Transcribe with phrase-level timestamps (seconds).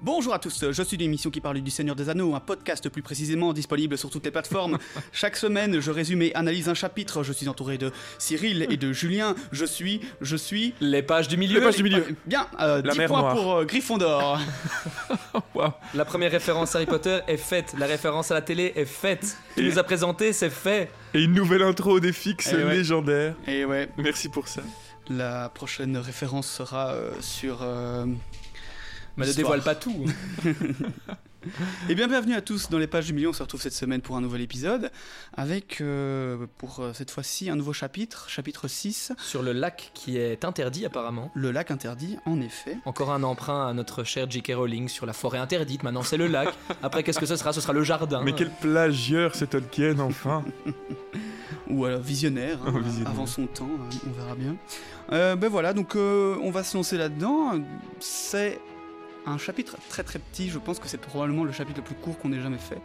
[0.00, 2.88] Bonjour à tous, je suis d'une émission qui parle du Seigneur des Anneaux, un podcast
[2.88, 4.78] plus précisément disponible sur toutes les plateformes.
[5.12, 7.24] Chaque semaine, je résume et analyse un chapitre.
[7.24, 9.34] Je suis entouré de Cyril et de Julien.
[9.50, 10.72] Je suis, je suis.
[10.80, 11.58] Les pages du milieu.
[11.58, 12.04] Les pages du milieu.
[12.26, 13.34] Bien, euh, La 10 mer points Noire.
[13.34, 14.38] pour euh, Gryffondor.
[15.56, 15.72] Waouh.
[15.94, 19.36] La première référence Harry Potter est faite, la référence à la télé est faite.
[19.56, 20.92] Tu nous as présenté, c'est fait.
[21.12, 22.76] Et une nouvelle intro des fixes Eh ouais.
[22.76, 23.34] légendaires.
[23.48, 24.62] et ouais, Merci pour ça.
[25.10, 27.58] la prochaine référence sera euh, sur.
[27.62, 28.06] euh,
[29.18, 30.06] Mais ne dévoile pas tout.
[31.88, 34.00] Et bien bienvenue à tous dans les pages du milieu, on se retrouve cette semaine
[34.00, 34.90] pour un nouvel épisode,
[35.34, 40.18] avec euh, pour euh, cette fois-ci un nouveau chapitre, chapitre 6, Sur le lac qui
[40.18, 41.30] est interdit apparemment.
[41.34, 42.76] le lac interdit en effet.
[42.84, 44.52] Encore un emprunt à notre cher J.K.
[44.56, 45.84] Rowling sur la forêt interdite.
[45.84, 46.48] Maintenant c'est le lac.
[46.82, 47.52] Après qu'est-ce que ce sera?
[47.52, 48.22] Ce sera le jardin.
[48.24, 50.44] Mais quel plagieur c'est Tolkien, enfin
[51.70, 53.10] ou alors visionnaire, hein, Oh, visionnaire.
[53.12, 54.56] avant son temps, hein, on verra bien.
[55.12, 57.52] Euh, ben voilà, donc euh, on va se lancer là-dedans.
[58.00, 58.60] C'est
[59.28, 62.18] un chapitre très très petit, je pense que c'est probablement le chapitre le plus court
[62.18, 62.80] qu'on ait jamais fait,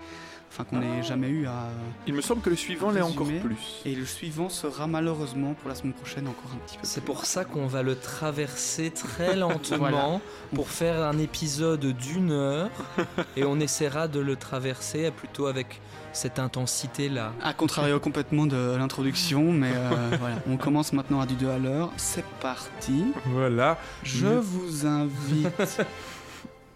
[0.51, 1.69] enfin qu'on ait jamais eu à...
[2.07, 3.81] Il me semble que le suivant l'est encore plus.
[3.85, 6.83] Et le suivant sera malheureusement pour la semaine prochaine encore un petit peu.
[6.85, 10.19] C'est pour ça qu'on va le traverser très lentement Voilà.
[10.53, 12.69] pour faire un épisode d'une heure
[13.37, 15.79] et on essaiera de le traverser plutôt avec
[16.15, 17.33] cette intensité-là.
[17.41, 21.57] À contrario complètement de l'introduction, mais euh, voilà, on commence maintenant à du 2 à
[21.57, 21.91] l'heure.
[21.97, 23.05] C'est parti.
[23.25, 25.81] Voilà, Je vous invite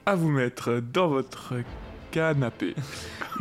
[0.07, 1.55] à vous mettre dans votre
[2.11, 2.75] canapé.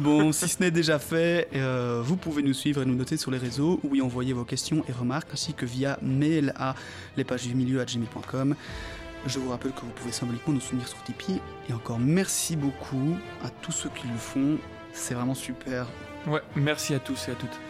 [0.01, 3.31] Bon, si ce n'est déjà fait, euh, vous pouvez nous suivre et nous noter sur
[3.31, 6.75] les réseaux ou y envoyer vos questions et remarques ainsi que via mail à
[7.17, 8.57] lespagesdumilieu@gmail.com.
[9.29, 13.17] Je vous rappelle que vous pouvez symboliquement nous soutenir sur Tipeee et encore merci beaucoup
[13.45, 14.59] à tous ceux qui le font.
[14.93, 15.87] C'est vraiment super.
[16.27, 17.61] Ouais, merci à tous et à toutes.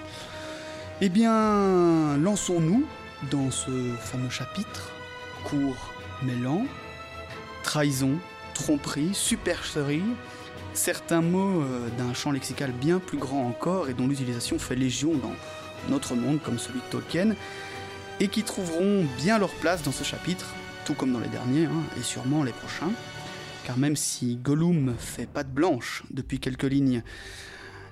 [1.03, 2.87] Eh bien, lançons-nous
[3.31, 4.91] dans ce fameux chapitre
[5.45, 6.65] court mais lent.
[7.63, 8.19] Trahison,
[8.57, 10.03] tromperie, supercherie,
[10.73, 15.15] certains mots euh, d'un champ lexical bien plus grand encore et dont l'utilisation fait légion
[15.15, 15.35] dans
[15.91, 17.35] notre monde comme celui de Tolkien,
[18.19, 20.47] et qui trouveront bien leur place dans ce chapitre,
[20.87, 22.93] tout comme dans les derniers, hein, et sûrement les prochains.
[23.65, 27.03] Car même si Gollum fait patte blanche depuis quelques lignes,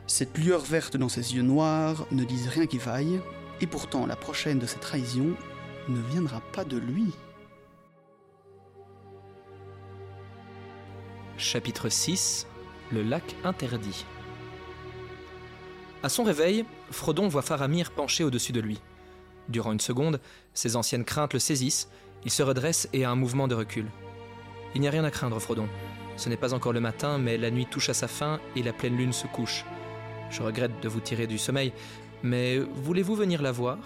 [0.06, 3.20] cette lueur verte dans ses yeux noirs ne disent rien qui vaille,
[3.60, 5.34] et pourtant la prochaine de ces trahisons
[5.88, 7.12] ne viendra pas de lui.
[11.36, 12.46] Chapitre 6
[12.92, 14.06] Le lac interdit.
[16.04, 18.80] À son réveil, Frodon voit Faramir penché au-dessus de lui.
[19.48, 20.20] Durant une seconde,
[20.52, 21.88] ses anciennes craintes le saisissent,
[22.24, 23.86] il se redresse et a un mouvement de recul.
[24.76, 25.68] Il n'y a rien à craindre, Frodon.
[26.16, 28.72] Ce n'est pas encore le matin, mais la nuit touche à sa fin et la
[28.72, 29.64] pleine lune se couche.
[30.30, 31.72] Je regrette de vous tirer du sommeil,
[32.22, 33.78] mais voulez-vous venir la voir?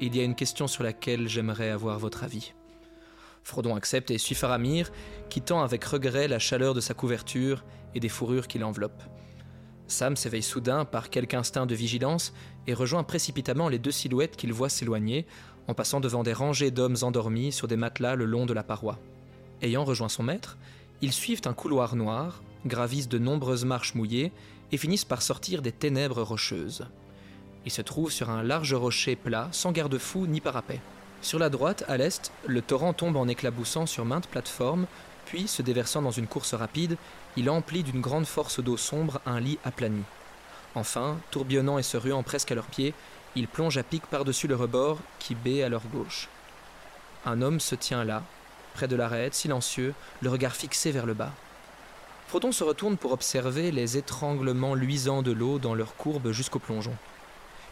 [0.00, 2.54] Il y a une question sur laquelle j'aimerais avoir votre avis.
[3.48, 4.92] Frodon accepte et suit Faramir,
[5.30, 7.64] quittant avec regret la chaleur de sa couverture
[7.94, 9.02] et des fourrures qui l'enveloppent.
[9.86, 12.34] Sam s'éveille soudain par quelque instinct de vigilance
[12.66, 15.26] et rejoint précipitamment les deux silhouettes qu'il voit s'éloigner
[15.66, 18.98] en passant devant des rangées d'hommes endormis sur des matelas le long de la paroi.
[19.62, 20.58] Ayant rejoint son maître,
[21.00, 24.30] ils suivent un couloir noir, gravissent de nombreuses marches mouillées
[24.72, 26.86] et finissent par sortir des ténèbres rocheuses.
[27.64, 30.80] Ils se trouvent sur un large rocher plat, sans garde-fou ni parapet.
[31.20, 34.86] Sur la droite, à l'est, le torrent tombe en éclaboussant sur maintes plateformes,
[35.26, 36.96] puis, se déversant dans une course rapide,
[37.36, 40.02] il emplit d'une grande force d'eau sombre un lit aplani.
[40.74, 42.94] Enfin, tourbillonnant et se ruant presque à leurs pieds,
[43.34, 46.28] il plonge à pic par-dessus le rebord qui baie à leur gauche.
[47.26, 48.22] Un homme se tient là,
[48.74, 49.92] près de l'arête, silencieux,
[50.22, 51.32] le regard fixé vers le bas.
[52.28, 56.94] Frodon se retourne pour observer les étranglements luisants de l'eau dans leur courbe jusqu'au plongeon.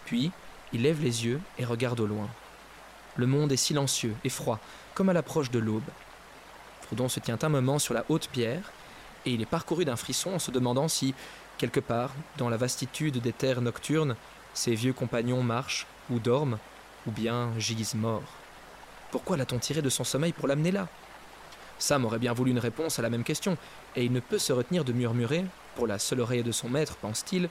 [0.04, 0.30] Puis,
[0.72, 2.28] il lève les yeux et regarde au loin.
[3.16, 4.58] Le monde est silencieux et froid,
[4.94, 5.88] comme à l'approche de l'aube.
[6.82, 8.72] Frodon se tient un moment sur la haute pierre,
[9.24, 11.14] et il est parcouru d'un frisson en se demandant si,
[11.58, 14.16] quelque part, dans la vastitude des terres nocturnes,
[14.54, 16.58] ses vieux compagnons marchent ou dorment,
[17.06, 18.22] ou bien gisent morts.
[19.10, 20.88] Pourquoi l'a-t-on tiré de son sommeil pour l'amener là?
[21.78, 23.56] Sam aurait bien voulu une réponse à la même question,
[23.96, 26.96] et il ne peut se retenir de murmurer, pour la seule oreille de son maître,
[26.96, 27.48] pense-t-il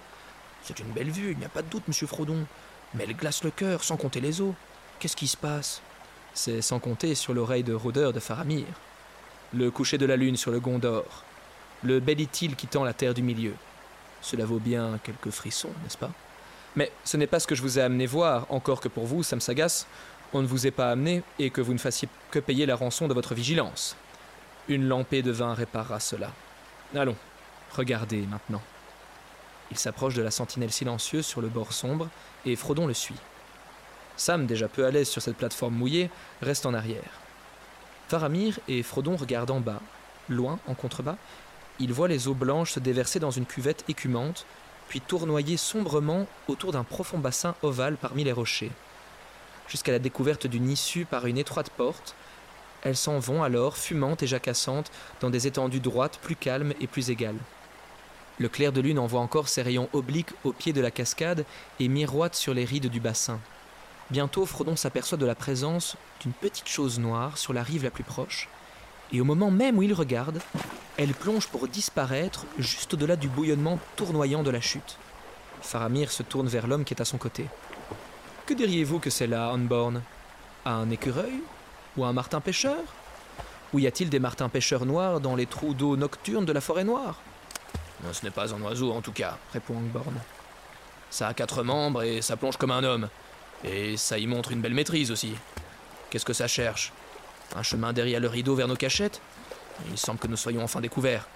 [0.64, 2.46] C'est une belle vue, il n'y a pas de doute, monsieur Frodon,
[2.94, 4.56] mais elle glace le cœur, sans compter les eaux.
[5.00, 5.82] Qu'est-ce qui se passe?
[6.34, 8.66] C'est sans compter sur l'oreille de rôdeur de Faramir.
[9.54, 11.24] Le coucher de la lune sur le Gondor.
[11.84, 13.54] Le bel idylle quittant la terre du milieu.
[14.22, 16.12] Cela vaut bien quelques frissons, n'est-ce pas?
[16.76, 19.22] Mais ce n'est pas ce que je vous ai amené voir, encore que pour vous,
[19.22, 19.86] Sam Sagas,
[20.34, 23.08] on ne vous ait pas amené et que vous ne fassiez que payer la rançon
[23.08, 23.96] de votre vigilance.
[24.68, 26.32] Une lampée de vin réparera cela.
[26.96, 27.16] Allons,
[27.72, 28.62] regardez maintenant.
[29.72, 32.10] Il s'approche de la sentinelle silencieuse sur le bord sombre
[32.46, 33.16] et Frodon le suit.
[34.18, 36.10] Sam, déjà peu à l'aise sur cette plateforme mouillée,
[36.42, 37.20] reste en arrière.
[38.08, 39.82] Faramir et Frodon regardent en bas,
[40.30, 41.18] loin en contrebas,
[41.78, 44.46] il voit les eaux blanches se déverser dans une cuvette écumante,
[44.88, 48.72] puis tournoyer sombrement autour d'un profond bassin ovale parmi les rochers.
[49.68, 52.16] Jusqu'à la découverte d'une issue par une étroite porte,
[52.84, 57.10] elles s'en vont alors, fumantes et jacassantes, dans des étendues droites plus calmes et plus
[57.10, 57.40] égales.
[58.38, 61.46] Le clair de lune envoie encore ses rayons obliques au pied de la cascade
[61.80, 63.40] et miroite sur les rides du bassin.
[64.12, 68.04] Bientôt, Frodon s'aperçoit de la présence d'une petite chose noire sur la rive la plus
[68.04, 68.48] proche,
[69.12, 70.40] et au moment même où il regarde,
[70.98, 74.98] elle plonge pour disparaître juste au-delà du bouillonnement tournoyant de la chute.
[75.62, 77.48] Faramir se tourne vers l'homme qui est à son côté.
[78.46, 80.04] Que diriez-vous que c'est là, Onborn
[80.66, 81.42] Un écureuil?
[81.98, 82.78] Ou un martin pêcheur?
[83.74, 86.84] Ou y a-t-il des martins pêcheurs noirs dans les trous d'eau nocturnes de la forêt
[86.84, 87.20] noire?
[88.12, 90.14] Ce n'est pas un oiseau en tout cas, répond Onborn.
[91.10, 93.10] Ça a quatre membres et ça plonge comme un homme.
[93.64, 95.34] Et ça y montre une belle maîtrise aussi.
[96.10, 96.92] Qu'est-ce que ça cherche?
[97.56, 99.22] Un chemin derrière le rideau vers nos cachettes?
[99.90, 101.28] Il semble que nous soyons enfin découverts.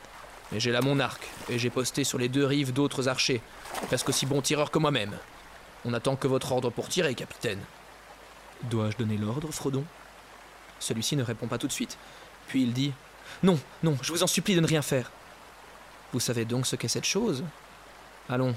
[0.51, 3.41] Mais j'ai là mon arc, et j'ai posté sur les deux rives d'autres archers,
[3.87, 5.15] presque aussi bons tireurs que moi-même.
[5.85, 7.59] On attend que votre ordre pour tirer, capitaine.
[8.63, 9.85] Dois-je donner l'ordre, Frodon?
[10.79, 11.97] Celui-ci ne répond pas tout de suite.
[12.47, 12.93] Puis il dit
[13.43, 15.11] Non, non, je vous en supplie de ne rien faire.
[16.13, 17.43] Vous savez donc ce qu'est cette chose?
[18.27, 18.55] Allons,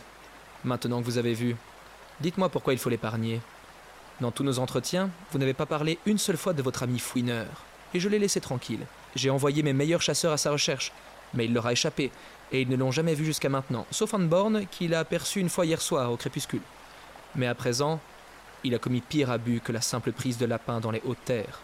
[0.64, 1.56] maintenant que vous avez vu,
[2.22, 3.40] dites-moi pourquoi il faut l'épargner.
[4.20, 7.48] Dans tous nos entretiens, vous n'avez pas parlé une seule fois de votre ami fouineur,
[7.92, 8.86] et je l'ai laissé tranquille.
[9.14, 10.92] J'ai envoyé mes meilleurs chasseurs à sa recherche,
[11.34, 12.10] mais il leur a échappé,
[12.52, 15.66] et ils ne l'ont jamais vu jusqu'à maintenant, sauf Anborn, qui l'a aperçu une fois
[15.66, 16.62] hier soir au crépuscule.
[17.34, 18.00] Mais à présent,
[18.64, 21.60] il a commis pire abus que la simple prise de lapin dans les hautes terres.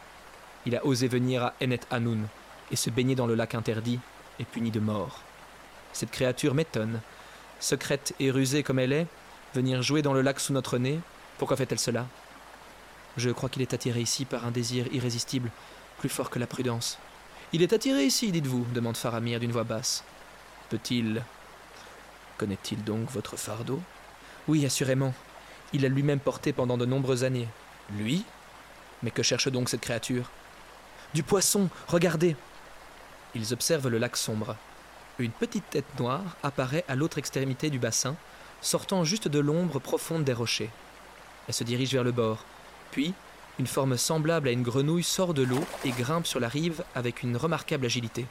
[0.66, 2.26] Il a osé venir à Enet Hanoun
[2.72, 4.00] et se baigner dans le lac interdit
[4.40, 5.20] et puni de mort.
[5.92, 7.00] Cette créature m'étonne.
[7.60, 9.06] Secrète et rusée comme elle est,
[9.54, 11.00] venir jouer dans le lac sous notre nez,
[11.38, 12.06] pourquoi fait-elle cela?
[13.16, 15.50] Je crois qu'il est attiré ici par un désir irrésistible,
[15.98, 16.98] plus fort que la prudence.
[17.52, 20.04] Il est attiré ici, dites-vous demande Faramir d'une voix basse.
[20.68, 21.22] Peut-il.
[22.36, 23.80] Connaît-il donc votre fardeau?
[24.46, 25.14] Oui, assurément.
[25.72, 27.48] Il l'a lui-même porté pendant de nombreuses années.
[27.96, 28.24] Lui?
[29.02, 30.30] Mais que cherche donc cette créature?
[31.14, 32.36] Du poisson Regardez
[33.34, 34.56] Ils observent le lac sombre.
[35.18, 38.14] Une petite tête noire apparaît à l'autre extrémité du bassin,
[38.60, 40.70] sortant juste de l'ombre profonde des rochers.
[41.46, 42.44] Elle se dirige vers le bord.
[42.90, 43.14] Puis,
[43.58, 47.22] une forme semblable à une grenouille sort de l'eau et grimpe sur la rive avec
[47.22, 48.26] une remarquable agilité.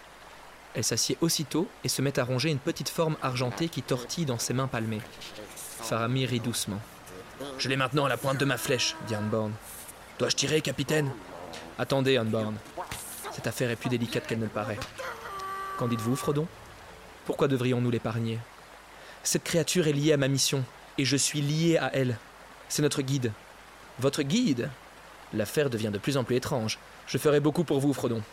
[0.73, 4.39] Elle s'assied aussitôt et se met à ronger une petite forme argentée qui tortille dans
[4.39, 5.01] ses mains palmées.
[5.55, 6.79] Faramir rit doucement.
[7.57, 9.51] Je l'ai maintenant à la pointe de ma flèche, dit Anborn.
[10.19, 11.11] Dois-je tirer, capitaine?
[11.77, 12.55] Attendez, Anborn.
[13.31, 14.79] Cette affaire est plus délicate qu'elle ne le paraît.
[15.77, 16.47] Qu'en dites-vous, Frodon?
[17.25, 18.39] Pourquoi devrions-nous l'épargner?
[19.27, 20.63] Cette créature est liée à ma mission,
[20.97, 22.17] et je suis lié à elle.
[22.69, 23.33] C'est notre guide.
[23.99, 24.69] Votre guide?
[25.33, 26.79] L'affaire devient de plus en plus étrange.
[27.07, 28.23] Je ferai beaucoup pour vous, Frodon.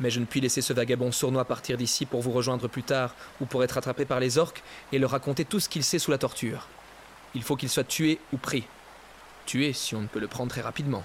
[0.00, 3.14] Mais je ne puis laisser ce vagabond sournois partir d'ici pour vous rejoindre plus tard,
[3.40, 6.10] ou pour être attrapé par les orques et leur raconter tout ce qu'il sait sous
[6.10, 6.66] la torture.
[7.36, 8.64] Il faut qu'il soit tué ou pris.
[9.46, 11.04] Tué si on ne peut le prendre très rapidement.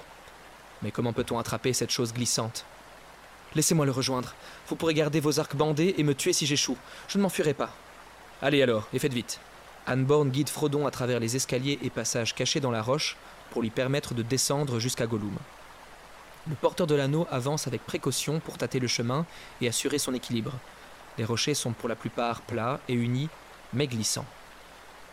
[0.81, 2.65] Mais comment peut-on attraper cette chose glissante?
[3.54, 4.33] Laissez-moi le rejoindre.
[4.69, 6.77] Vous pourrez garder vos arcs bandés et me tuer si j'échoue.
[7.07, 7.75] Je ne m'enfuirai pas.
[8.44, 9.40] Allez alors, et faites vite.
[9.88, 13.15] Anborn guide Frodon à travers les escaliers et passages cachés dans la roche
[13.51, 15.38] pour lui permettre de descendre jusqu'à Gollum.
[16.50, 19.25] Le porteur de l'anneau avance avec précaution pour tâter le chemin
[19.62, 20.51] et assurer son équilibre.
[21.17, 23.29] Les rochers sont pour la plupart plats et unis,
[23.72, 24.25] mais glissants.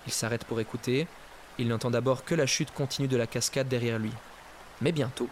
[0.09, 1.07] Il s'arrête pour écouter.
[1.57, 4.13] Il n'entend d'abord que la chute continue de la cascade derrière lui.
[4.81, 5.29] Mais bientôt,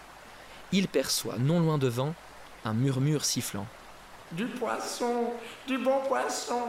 [0.71, 2.15] il perçoit, non loin devant,
[2.65, 3.67] un murmure sifflant.
[4.31, 5.33] Du poisson,
[5.67, 6.69] du bon poisson.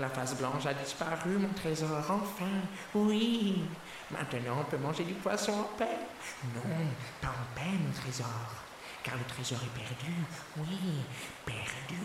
[0.00, 2.46] La face blanche a disparu, mon trésor, enfin.
[2.94, 3.64] Oui.
[4.10, 5.98] Maintenant, on peut manger du poisson en paix.
[6.54, 6.62] Non,
[7.20, 8.26] pas en paix, mon trésor.
[9.04, 10.14] Car le trésor est perdu.
[10.56, 11.02] Oui,
[11.44, 12.00] perdu.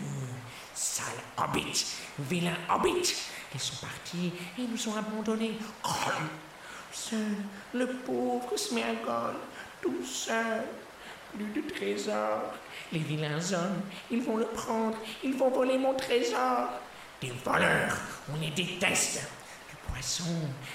[0.74, 1.06] Sale
[1.38, 1.86] hobbit,
[2.18, 3.14] vilain hobbit.
[3.54, 5.56] Ils sont partis et nous ont abandonnés.
[6.92, 7.18] Seul,
[7.72, 9.36] le pauvre Smergol,
[9.80, 10.64] tout seul.
[11.34, 12.42] Plus de trésor.
[12.92, 16.68] Les vilains hommes, ils vont le prendre, ils vont voler mon trésor.
[17.20, 17.96] Des voleurs,
[18.30, 19.26] on les déteste.
[19.70, 20.24] Du poisson,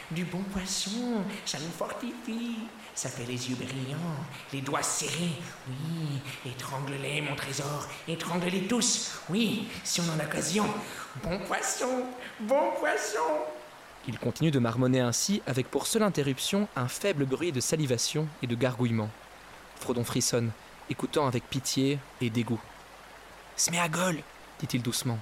[0.10, 2.58] du bon poisson, ça nous fortifie.
[2.96, 4.18] Ça fait les yeux brillants,
[4.52, 5.38] les doigts serrés.
[5.68, 6.20] Oui,
[6.52, 9.20] étrangle-les, mon trésor, étrangle-les tous.
[9.30, 10.66] Oui, si on en a occasion.
[11.24, 12.06] Bon poisson,
[12.40, 13.20] bon poisson.
[14.08, 18.48] Il continue de marmonner ainsi avec pour seule interruption un faible bruit de salivation et
[18.48, 19.10] de gargouillement.
[19.80, 20.52] Frodon frissonne,
[20.90, 22.62] écoutant avec pitié et dégoût.
[23.56, 24.18] Sméagol,
[24.60, 25.20] dit-il doucement.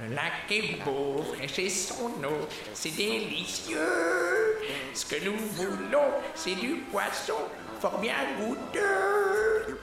[0.00, 4.58] Le lac est beau, fraîche et son eau, c'est délicieux.
[4.94, 7.34] Ce que nous voulons, c'est du poisson,
[7.80, 9.78] fort bien goûteux.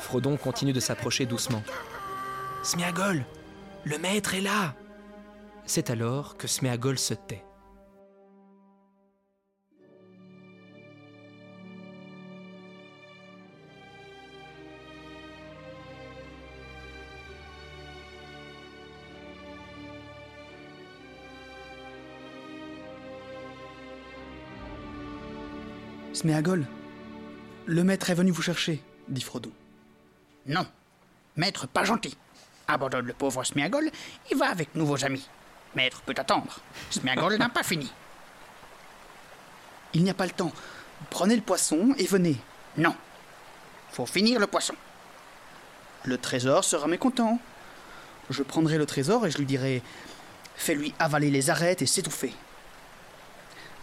[0.00, 1.62] Frodon continue de s'approcher doucement.
[2.62, 3.24] Smiagol
[3.84, 4.74] Le maître est là
[5.66, 7.45] C'est alors que Sméagol se tait.
[26.16, 26.64] Sméagol,
[27.66, 29.52] le maître est venu vous chercher, dit Frodon.
[30.46, 30.66] Non,
[31.36, 32.16] maître pas gentil.
[32.66, 33.90] Abandonne le pauvre Smiagol,
[34.30, 35.28] il va avec nouveaux amis.
[35.74, 36.60] Maître peut attendre.
[36.88, 37.92] Smiagol n'a pas fini.
[39.92, 40.52] Il n'y a pas le temps.
[41.10, 42.38] Prenez le poisson et venez.
[42.78, 42.96] Non.
[43.90, 44.74] Faut finir le poisson.
[46.04, 47.38] Le trésor sera mécontent.
[48.30, 49.82] Je prendrai le trésor et je lui dirai
[50.54, 52.32] Fais-lui avaler les arêtes et s'étouffer.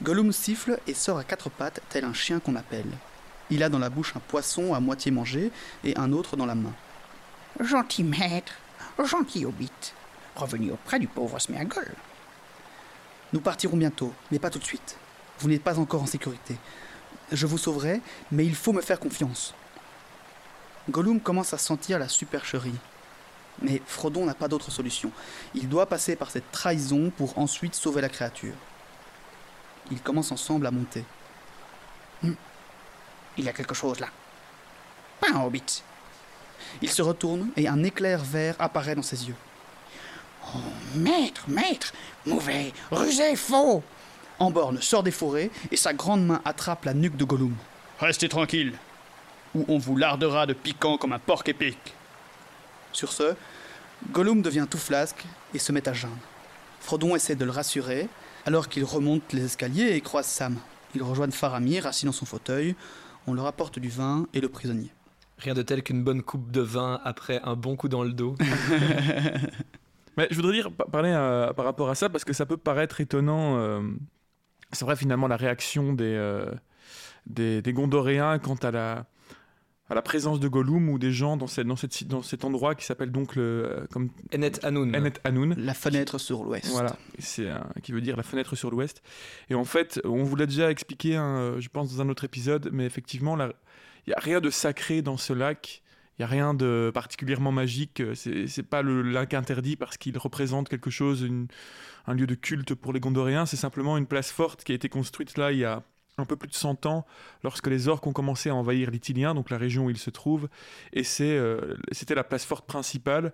[0.03, 2.91] Gollum siffle et sort à quatre pattes, tel un chien qu'on appelle.
[3.49, 5.49] Il a dans la bouche un poisson à moitié mangé
[5.85, 6.73] et un autre dans la main.
[7.61, 8.51] Gentil maître,
[9.01, 9.71] gentil hobbit,
[10.35, 11.87] revenu auprès du pauvre Smeagol.
[13.31, 14.97] Nous partirons bientôt, mais pas tout de suite.
[15.39, 16.57] Vous n'êtes pas encore en sécurité.
[17.31, 19.53] Je vous sauverai, mais il faut me faire confiance.
[20.89, 22.75] Gollum commence à sentir la supercherie.
[23.61, 25.11] Mais Frodon n'a pas d'autre solution.
[25.55, 28.55] Il doit passer par cette trahison pour ensuite sauver la créature.
[29.91, 31.03] Ils commencent ensemble à monter.
[32.21, 32.33] Hmm.
[33.37, 34.07] Il y a quelque chose là.
[35.19, 35.83] Pas un hobbit.
[36.81, 39.35] Il se retourne et un éclair vert apparaît dans ses yeux.
[40.47, 40.59] Oh,
[40.95, 41.93] maître, maître,
[42.25, 43.83] mauvais, rusé, faux
[44.39, 47.55] Amborne sort des forêts et sa grande main attrape la nuque de Gollum.
[47.99, 48.73] Restez tranquille,
[49.55, 51.77] ou on vous lardera de piquant comme un porc épic.
[52.91, 53.35] Sur ce,
[54.11, 55.23] Gollum devient tout flasque
[55.53, 56.17] et se met à geindre.
[56.81, 58.09] Frodon essaie de le rassurer
[58.45, 60.57] alors qu'il remonte les escaliers et croise Sam.
[60.95, 62.75] Ils rejoignent Faramir assis dans son fauteuil.
[63.25, 64.89] On leur apporte du vin et le prisonnier.
[65.37, 68.35] Rien de tel qu'une bonne coupe de vin après un bon coup dans le dos.
[70.17, 73.01] Mais je voudrais dire, parler euh, par rapport à ça, parce que ça peut paraître
[73.01, 73.57] étonnant.
[73.57, 73.81] Euh,
[74.71, 76.51] c'est vrai, finalement, la réaction des, euh,
[77.25, 79.05] des, des, Gondoréens quant à la,
[79.93, 82.73] à la présence de Gollum ou des gens dans, cette, dans, cette, dans cet endroit
[82.73, 83.85] qui s'appelle donc le.
[83.91, 84.95] comme Enet Hanoun.
[84.95, 85.53] Enet Hanoun.
[85.55, 86.67] La fenêtre sur l'ouest.
[86.71, 87.47] Voilà, c'est
[87.83, 89.03] qui veut dire la fenêtre sur l'ouest.
[89.51, 92.71] Et en fait, on vous l'a déjà expliqué, hein, je pense, dans un autre épisode,
[92.73, 93.53] mais effectivement, il
[94.07, 95.83] n'y a rien de sacré dans ce lac.
[96.17, 98.01] Il n'y a rien de particulièrement magique.
[98.15, 101.27] C'est pas le lac interdit parce qu'il représente quelque chose,
[102.07, 103.45] un lieu de culte pour les Gondoriens.
[103.45, 105.83] C'est simplement une place forte qui a été construite là il y a
[106.17, 107.05] un peu plus de 100 ans,
[107.43, 110.47] lorsque les orques ont commencé à envahir l'Itilien, donc la région où ils se trouvent.
[110.93, 113.33] Et euh, c'était la place forte principale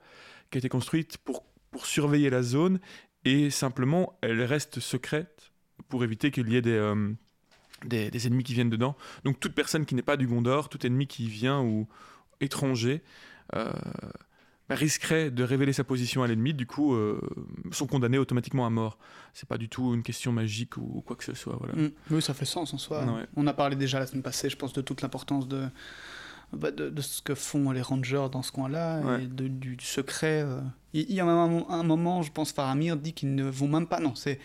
[0.49, 2.79] qui a été construite pour, pour surveiller la zone.
[3.25, 5.51] Et simplement, elle reste secrète
[5.89, 7.13] pour éviter qu'il y ait des, euh,
[7.85, 8.95] des, ennemis qui viennent dedans.
[9.23, 11.87] Donc toute personne qui n'est pas du Gondor, tout ennemi qui vient ou
[12.39, 13.03] étranger,
[13.55, 13.71] euh,
[14.69, 17.19] risquerait de révéler sa position à l'ennemi, du coup euh,
[17.71, 18.97] sont condamnés automatiquement à mort.
[19.33, 21.55] C'est pas du tout une question magique ou, quoi que ce soit.
[21.59, 21.75] Voilà.
[21.75, 21.91] Mm.
[22.11, 23.05] oui, ça fait sens en soi.
[23.35, 25.67] On a parlé déjà la semaine passée, je pense, de toute l'importance de,
[26.53, 30.43] bah, de, ce que font les rangers dans ce coin-là et de, du, secret.
[30.43, 30.59] Euh.
[30.93, 33.99] Il y a un, un, moment, je pense, Faramir dit qu'ils ne vont même pas.
[33.99, 34.39] Non, c'est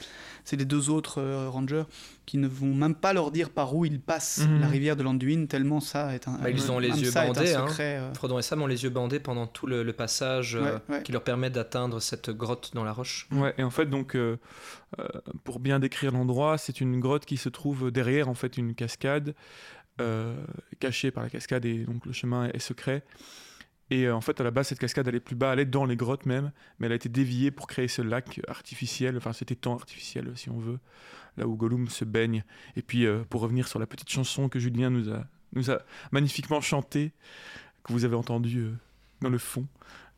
[0.45, 1.85] c'est les deux autres euh, rangers
[2.27, 4.61] qui ne vont même pas leur dire par où ils passent mhm.
[4.61, 6.39] la rivière de l'Anduin, tellement ça est un.
[6.39, 7.55] Bah, ils ont les yeux bandés.
[7.55, 7.67] Hein.
[7.81, 8.13] Euh.
[8.13, 10.59] Frodon et Sam ont les yeux bandés pendant tout le, passage
[11.05, 13.29] qui leur permet d'atteindre cette grotte dans la roche.
[13.31, 14.17] Ouais, et en fait, donc,
[15.45, 19.35] pour bien décrire l'endroit, c'est une grotte qui se trouve derrière en fait une cascade.
[20.01, 20.45] Euh,
[20.81, 23.05] cachée par la cascade et donc le chemin est secret.
[23.91, 25.95] Et euh, en fait, à la base, cette cascade allait plus bas, est dans les
[25.95, 29.75] grottes même, mais elle a été déviée pour créer ce lac artificiel, enfin cet étang
[29.75, 30.81] artificiel si on veut,
[31.37, 32.43] là où Gollum se baigne.
[32.75, 35.79] Et puis, euh, pour revenir sur la petite chanson que Julien nous a, nous a
[36.11, 37.13] magnifiquement chantée,
[37.85, 38.71] que vous avez entendue
[39.21, 39.69] dans le fond,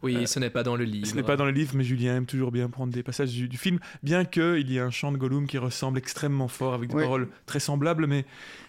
[0.06, 1.06] oui, euh, ce n'est pas dans le livre.
[1.06, 3.58] Ce n'est pas dans le livre, mais Julien aime toujours bien prendre des passages du,
[3.58, 6.94] film, bien qu'il y ait un chant de Gollum qui ressemble extrêmement fort, avec des
[6.94, 8.24] paroles très semblables, mais,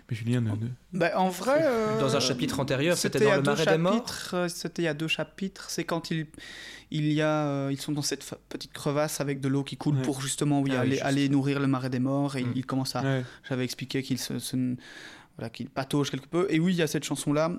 [0.09, 0.51] mais Julien ne...
[0.93, 1.61] Bah, en vrai...
[1.63, 4.89] Euh, dans un chapitre antérieur, c'était dans le Marais des Morts euh, C'était il y
[4.89, 6.27] a deux chapitres, c'est quand il,
[6.91, 10.21] il y a, ils sont dans cette petite crevasse avec de l'eau qui coule pour
[10.21, 12.53] justement oui, ah aller, aller, nourrir le Marais des Morts, et mm.
[12.55, 13.03] il, commence à...
[13.47, 14.33] J'avais expliqué qu'il se...
[15.37, 16.47] voilà, qu'il patauge quelque peu.
[16.49, 17.51] Et oui, il y a cette chanson-là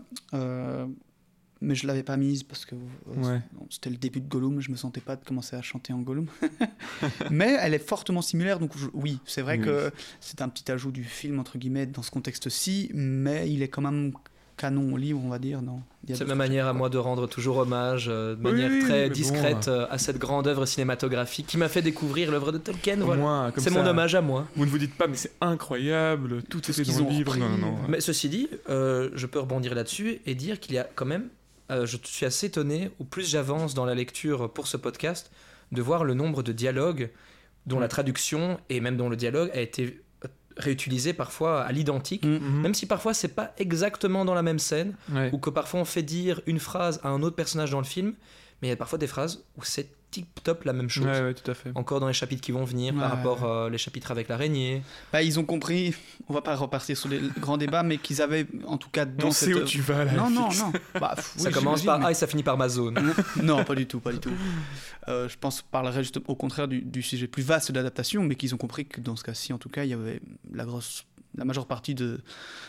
[1.61, 3.39] mais je l'avais pas mise parce que euh,
[3.71, 6.27] c'était le début de Gollum, je me sentais pas de commencer à chanter en Gollum.
[7.31, 11.05] mais elle est fortement similaire, donc oui, c'est vrai que c'est un petit ajout du
[11.05, 14.13] film entre guillemets dans ce contexte-ci, mais il est quand même
[14.57, 15.63] canon au livre, on va dire.
[15.63, 15.81] Non.
[16.13, 19.87] C'est ma manière à moi de rendre toujours hommage euh, de manière très discrète euh,
[19.91, 22.97] à cette grande œuvre cinématographique qui m'a fait découvrir l'œuvre de Tolkien.
[22.97, 23.53] Voilà.
[23.57, 24.47] C'est mon hommage à moi.
[24.57, 27.37] Vous ne vous dites pas, mais c'est incroyable, tout, tout est dans le livre.
[27.37, 31.07] Non, non, mais ceci dit, je peux rebondir là-dessus et dire qu'il y a quand
[31.07, 31.29] même
[31.71, 35.31] euh, je suis assez étonné, au plus j'avance dans la lecture pour ce podcast,
[35.73, 37.11] de voir le nombre de dialogues
[37.67, 37.91] dont la Mm.
[37.91, 42.63] traduction et même dont le dialogue a été euh, réutilisé parfois à l'identique, Mhm.
[42.63, 45.31] même si parfois c'est pas exactement dans la même scène, Ouais.
[45.33, 48.15] ou que parfois on fait dire une phrase à un autre personnage dans le film,
[48.63, 51.05] mais il y a parfois des phrases où c'est tip top la même chose.
[51.05, 51.71] Ouais, ouais, tout à fait.
[51.75, 53.09] Encore dans les chapitres qui vont venir, par Ouais.
[53.17, 54.83] rapport euh, les chapitres avec l'araignée.
[55.13, 55.95] Bah, ils ont compris,
[56.29, 59.29] on va pas repartir sur les grands débats, mais qu'ils avaient, en tout cas, dans
[59.29, 60.13] On cette sait où tu vas là.
[60.13, 60.73] Non, non, non.
[61.01, 62.99] Bah, pff, ça oui, commence par j'imagine, A et ça finit par ma zone.
[63.37, 64.33] mais- Non, pas du tout, pas du tout.
[65.09, 68.35] Euh, je pense parlerait juste au contraire du, du sujet plus vaste de l'adaptation, mais
[68.35, 70.21] qu'ils ont compris que dans ce cas-ci, en tout cas, il y avait
[70.53, 71.05] la grosse,
[71.39, 72.21] la majeure partie de,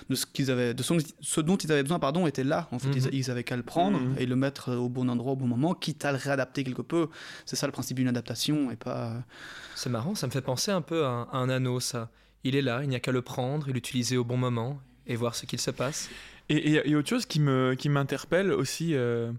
[0.10, 2.68] de ce qu'ils avaient, de son- ce dont ils avaient besoin, pardon, était là.
[2.72, 3.10] En fait, Mhm.
[3.12, 4.16] ils, ils avaient qu'à le prendre Mhm.
[4.18, 7.08] et le mettre au bon endroit au bon moment, quitte à le réadapter quelque peu.
[7.46, 9.14] C'est ça le principe d'une adaptation et pas.
[9.76, 12.10] C'est marrant, ça me fait penser un peu à un, à un anneau, ça.
[12.46, 15.16] Il est là, il n'y a qu'à le prendre et l'utiliser au bon moment et
[15.18, 16.10] voir ce qu'il se passe.
[16.48, 19.32] Et, et- et autre chose qui me qui m'interpelle aussi, euh,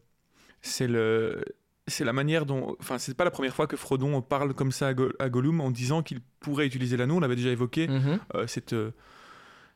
[0.63, 1.43] c'est le
[1.87, 4.89] c'est la manière dont, enfin, c'est pas la première fois que Frodon parle comme ça
[4.89, 7.17] à, Go- à Gollum en disant qu'il pourrait utiliser l'anneau.
[7.17, 7.89] On l'avait déjà évoqué.
[7.89, 8.21] Mhm.
[8.37, 8.93] euh, cette, euh,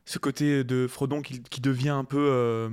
[0.05, 2.69] ce côté de Frodon qui, qui devient un peu euh,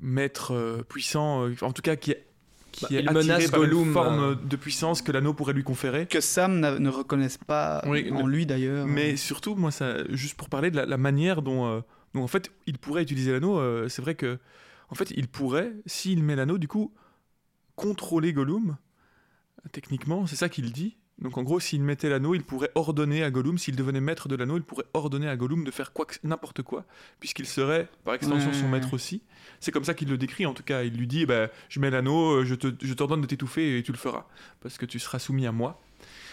[0.00, 2.26] maître euh, puissant, euh, en tout cas qui est,
[2.72, 4.34] qui Bah, est il attiré menace par Gollum, une forme euh.
[4.34, 6.06] de puissance que l'anneau pourrait lui conférer.
[6.06, 8.86] Que Sam ne reconnaisse pas Oui, en lui d'ailleurs.
[8.86, 11.80] Mais surtout, moi, ça, juste pour parler de la, la manière dont, euh,
[12.14, 14.38] dont, en fait, il pourrait utiliser l'anneau, euh, c'est vrai que,
[14.90, 16.92] en fait, il pourrait, s'il met l'anneau, du coup,
[17.76, 18.76] contrôler Gollum,
[19.72, 20.96] techniquement, c'est ça qu'il dit.
[21.18, 24.36] Donc, en gros, s'il mettait l'anneau, il pourrait ordonner à Gollum, s'il devenait maître de
[24.36, 26.84] l'anneau, il pourrait ordonner à Gollum de faire quoi n'importe quoi,
[27.20, 29.22] puisqu'il serait, par extension, son maître aussi.
[29.58, 30.82] C'est comme ça qu'il le décrit, en tout cas.
[30.82, 33.82] Il lui dit, bah, je mets l'anneau, euh, je te- je t'ordonne de t'étouffer et
[33.82, 34.26] tu le feras,
[34.60, 35.80] parce que tu seras soumis à moi.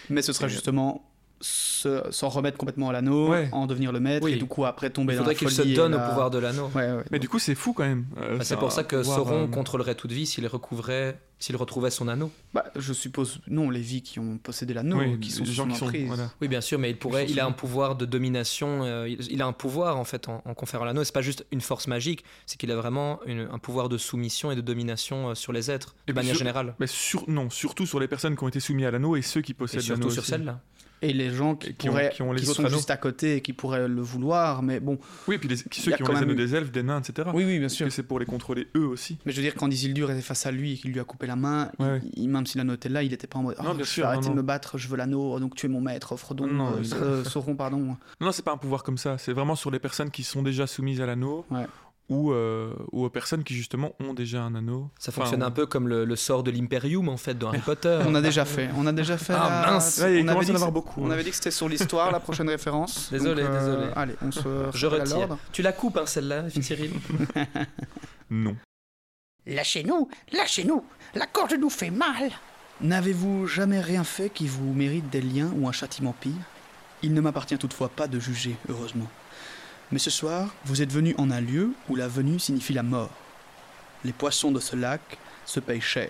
[0.10, 1.10] Mais ce sera Et- justement
[1.44, 3.50] s'en remettre complètement à l'anneau, Ouais.
[3.52, 4.34] en devenir le maître, Oui.
[4.34, 6.00] et du coup après tomber Il dans faudrait la qu'il se folie et donne au
[6.00, 6.72] pouvoir de l'anneau.
[6.74, 7.04] Ouais, ouais.
[7.12, 8.06] Mais du coup, c'est fou quand même.
[8.18, 11.56] Euh, Bah, c'est pour ça que pouvoir, Sauron euh, contrôlerait toute vie s'il recouvrait, s'il
[11.58, 12.32] retrouvait son anneau.
[12.54, 15.68] Bah, je suppose, non, les vies qui ont possédé l'anneau, oui, qui sont les gens
[15.68, 15.92] qui sont.
[16.08, 16.32] voilà.
[16.42, 18.84] Oui, bien sûr, mais il pourrait, il a un pouvoir de domination.
[18.84, 21.04] euh, il, il a un pouvoir en fait en, en conférant l'anneau.
[21.04, 24.52] C'est pas juste une force magique, c'est qu'il a vraiment une- un pouvoir de soumission
[24.52, 26.76] et de domination euh, sur les êtres de Et manière sur- générale.
[26.80, 29.42] Mais sur, non, surtout sur les personnes qui ont été soumises à l'anneau et ceux
[29.42, 30.12] qui Et possèdent surtout l'anneau.
[30.14, 30.32] sur aussi.
[30.32, 30.62] celle-là.
[31.04, 32.76] Et les gens qui, ont- pourraient, qui ont les qui autres sont anneaux.
[32.78, 35.66] juste à côté et qui pourraient le vouloir, mais bon, Oui, et puis les- ceux
[35.70, 37.30] qui ont les même anneaux des elfes, des nains, etc.
[37.34, 37.92] oui, oui, bien sûr.
[37.92, 39.18] c'est pour les contrôler eux aussi.
[39.26, 41.28] Mais je veux dire, quand Isildur était face à lui et qu'il lui a coupé
[41.28, 42.02] la main, Ouais, ouais.
[42.16, 43.90] il- même si l'anneau était là, il n'était pas en mode Non, oh, bien je
[43.90, 44.34] sûr, non, de non.
[44.36, 47.56] me battre, je veux l'anneau, donc tu es mon maître, Frodon, Non, euh, euh, Sauron,
[47.56, 47.78] pardon.
[47.78, 49.18] Non, non, c'est pas un pouvoir comme ça.
[49.18, 51.66] C'est vraiment sur les personnes qui sont déjà soumises à l'anneau Ouais.
[52.14, 54.90] Ou, euh, ou aux personnes qui justement ont déjà un anneau.
[55.00, 57.50] Ça Enfin, fonctionne on- un peu comme le, le sort de l'Imperium en fait dans
[57.50, 58.00] Harry Potter.
[58.06, 59.34] On a déjà fait, on a déjà fait.
[59.36, 60.00] Ah, la- mince.
[60.02, 61.12] Ouais, on, avait dit que beaucoup, on hein.
[61.12, 63.10] avait dit que c'était sur l'histoire, la prochaine référence.
[63.12, 63.92] Désolé, Donc, euh, désolé.
[63.96, 64.42] Allez, on se
[64.74, 65.38] Je à retire.
[65.52, 66.92] Tu la coupes hein, celle-là, Cyril
[68.30, 68.56] Non.
[69.46, 70.84] Lâchez-nous, lâchez-nous,
[71.16, 72.32] la corde nous fait mal.
[72.82, 76.32] N'avez-vous jamais rien fait qui vous mérite des liens ou un châtiment pire?
[77.02, 79.08] Il ne m'appartient toutefois pas de juger, heureusement.
[79.94, 83.12] Mais ce soir, vous êtes venu en un lieu où la venue signifie la mort.
[84.04, 86.10] Les poissons de ce lac se payent cher.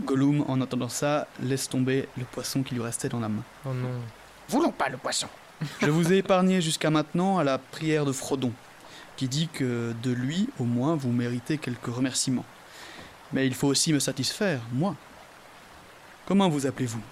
[0.00, 3.44] Gollum, en entendant ça, laisse tomber le poisson qui lui restait dans la main.
[3.64, 3.92] Oh non.
[4.48, 5.28] Voulons pas le poisson.
[5.80, 8.50] Je vous ai épargné jusqu'à maintenant à la prière de Frodon,
[9.16, 12.44] qui dit que de lui, au moins, vous méritez quelques remerciements.
[13.32, 14.96] Mais il faut aussi me satisfaire, moi.
[16.26, 17.02] Comment vous appelez-vous?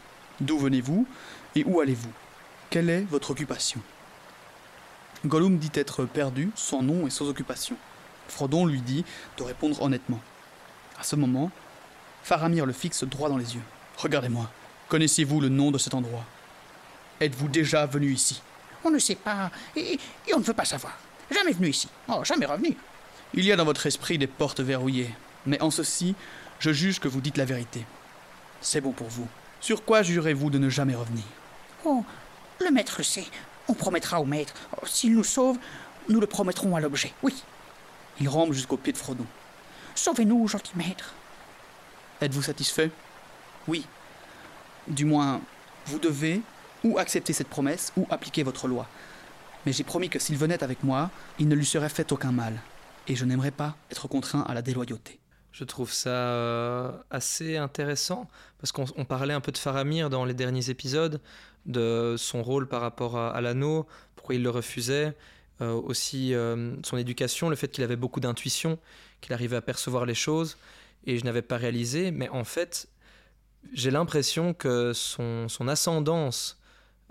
[0.40, 1.06] D'où venez-vous?
[1.54, 2.10] Et où allez-vous?
[2.68, 3.80] Quelle est votre occupation?
[5.26, 7.76] Gollum dit être perdu, sans nom et sans occupation.
[8.28, 9.04] Frodon lui dit
[9.36, 10.20] de répondre honnêtement.
[10.98, 11.50] À ce moment,
[12.22, 13.62] Faramir le fixe droit dans les yeux.
[13.96, 14.50] Regardez-moi.
[14.88, 16.24] Connaissez-vous le nom de cet endroit?
[17.20, 18.42] Êtes-vous déjà venu ici?
[18.84, 20.96] On ne sait pas, et, et on ne veut pas savoir.
[21.30, 21.88] Jamais venu ici.
[22.08, 22.76] Oh, jamais revenu.
[23.34, 25.14] Il y a dans votre esprit des portes verrouillées,
[25.46, 26.14] mais en ceci,
[26.58, 27.84] je juge que vous dites la vérité.
[28.60, 29.28] C'est bon pour vous.
[29.60, 31.24] Sur quoi jurez-vous de ne jamais revenir?
[31.84, 32.04] Oh,
[32.60, 33.26] le maître le sait.
[33.70, 34.52] On promettra au maître.
[34.84, 35.56] S'il nous sauve,
[36.08, 37.12] nous le promettrons à l'objet.
[37.22, 37.32] Oui.
[38.20, 39.24] Il rampe jusqu'au pied de Frodon.
[39.94, 41.14] Sauvez-nous, gentil maître.
[42.20, 42.90] Êtes-vous satisfait?
[43.68, 43.86] Oui.
[44.88, 45.40] Du moins,
[45.86, 46.42] vous devez
[46.82, 48.88] ou accepter cette promesse ou appliquer votre loi.
[49.64, 52.60] Mais j'ai promis que s'il venait avec moi, il ne lui serait fait aucun mal.
[53.06, 55.20] Et je n'aimerais pas être contraint à la déloyauté.
[55.52, 58.28] Je trouve ça euh, assez intéressant
[58.58, 61.20] parce qu'on on parlait un peu de Faramir dans les derniers épisodes,
[61.66, 65.14] de son rôle par rapport à, l'anneau, pourquoi il le refusait,
[65.60, 68.78] euh, aussi euh, son éducation, le fait qu'il avait beaucoup d'intuition,
[69.20, 70.56] qu'il arrivait à percevoir les choses
[71.06, 72.88] et je n'avais pas réalisé, mais en fait,
[73.72, 76.60] j'ai l'impression que son, ascendance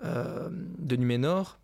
[0.04, 1.58] euh, de Numénor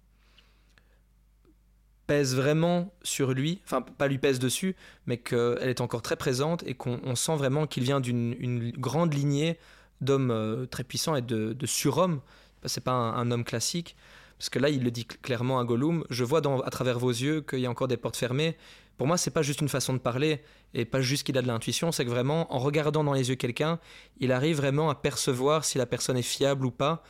[2.06, 6.62] pèse vraiment sur lui, enfin pas lui pèse dessus, mais qu'elle est encore très présente
[6.64, 9.58] et qu'on on sent vraiment qu'il vient d'une une grande lignée
[10.00, 12.20] d'homme euh, très puissant et de, de surhomme.
[12.66, 13.96] C'est pas un, un homme classique.
[14.38, 16.04] Parce que là, il le dit cl- clairement à Gollum.
[16.10, 18.56] Je vois dans- à travers vos yeux qu'il y a encore des portes fermées.
[18.98, 20.42] Pour moi, c'est pas juste une façon de parler
[20.74, 21.92] et pas juste qu'il a de l'intuition.
[21.92, 23.78] C'est que vraiment, en regardant dans les yeux quelqu'un,
[24.20, 27.02] il arrive vraiment à percevoir si la personne est fiable ou pas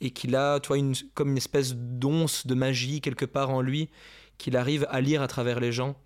[0.00, 3.88] et qu'il a, toi, une, comme une espèce d'once de magie quelque part en lui
[4.38, 5.96] qu'il arrive à lire à travers les gens.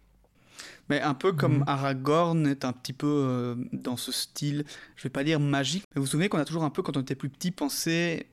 [0.89, 1.65] Mais un peu comme Mhm.
[1.67, 4.65] Aragorn est un petit peu euh, dans ce style,
[4.95, 6.97] je vais pas dire magique, mais vous vous souvenez qu'on a toujours un peu, quand
[6.97, 8.27] on était plus petit, pensé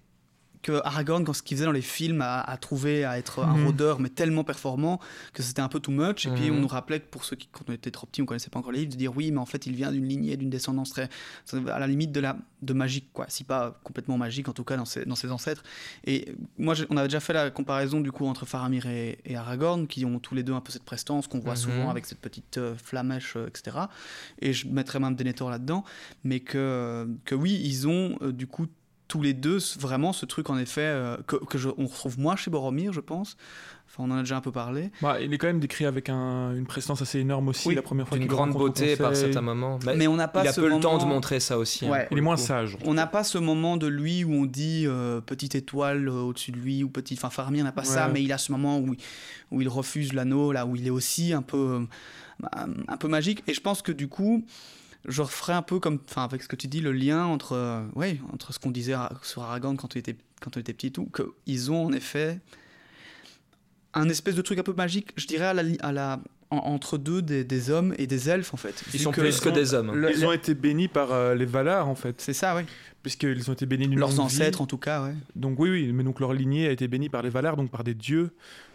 [0.63, 3.53] que Aragorn, quand ce qu'il faisait dans les films, a, a trouvé à être un
[3.53, 3.65] Mhm.
[3.65, 4.99] rôdeur, mais tellement performant
[5.33, 6.25] que c'était un peu too much.
[6.25, 6.57] Et puis Mhm.
[6.57, 8.57] on nous rappelait que pour ceux qui, quand on était trop petits, on connaissait pas
[8.59, 10.89] encore les livres, de dire oui, mais en fait, il vient d'une lignée, d'une descendance
[10.89, 11.09] très,
[11.71, 13.25] à la limite de la de magique, quoi.
[13.27, 15.63] Si pas complètement magique, en tout cas dans ses, dans ses ancêtres.
[16.05, 19.85] Et moi, on avait déjà fait la comparaison du coup entre Faramir et, et Aragorn,
[19.85, 21.59] qui ont tous les deux un peu cette prestance qu'on voit Mhm.
[21.59, 23.77] souvent avec cette petite euh, flamèche, euh, etc.
[24.41, 25.83] Et je mettrais même Denethor là-dedans,
[26.23, 28.67] mais que, que oui, ils ont euh, du coup
[29.13, 32.35] tous les deux vraiment ce truc en effet euh, que, que je- on retrouve moins
[32.35, 33.37] chez Boromir, je pense.
[33.87, 34.89] Enfin, on en a déjà un peu parlé.
[35.03, 37.83] Bah, il est quand même décrit avec un- une prestance assez énorme aussi Oui, la
[37.83, 39.77] première fois le grande beauté par certains moments.
[39.85, 41.85] Mais, Mais on n'a pas il a ce peu le temps de montrer ça aussi.
[41.85, 42.07] hein, Ouais.
[42.09, 42.41] Il est moins coup.
[42.41, 42.75] sage.
[42.85, 46.51] On n'a pas ce moment de lui où on dit euh, petite étoile euh, au-dessus
[46.51, 47.13] de lui ou petit.
[47.13, 48.99] Enfin, Faramir n'a pas ça, mais il a ce moment où, il-
[49.51, 53.43] où il refuse l'anneau, là où il est aussi un peu, euh, un peu magique.
[53.47, 54.43] Et je pense que du coup,
[55.05, 57.83] je referai un peu comme, enfin, avec ce que tu dis, le lien entre, euh,
[57.95, 60.91] ouais, entre ce qu'on disait sur Aragorn quand on était, quand on était petit et
[60.91, 61.09] tout,
[61.45, 62.39] qu'ils ont en effet
[63.93, 66.57] un espèce de truc un peu magique, je dirais à la, li- à la en-
[66.57, 68.83] entre deux des, des hommes et des elfes en fait.
[68.93, 69.93] Ils sont que- plus que des hommes.
[69.93, 72.63] le- Ils le- ont été bénis par euh, les Valar en fait, C'est ça, oui.
[73.01, 74.19] puisqu'ils ont été bénis d'une Leurs vie.
[74.19, 75.13] ancêtres en tout cas, ouais.
[75.35, 77.83] Donc oui, oui, mais donc leur lignée a été bénie par les Valar, donc par
[77.83, 78.31] des dieux.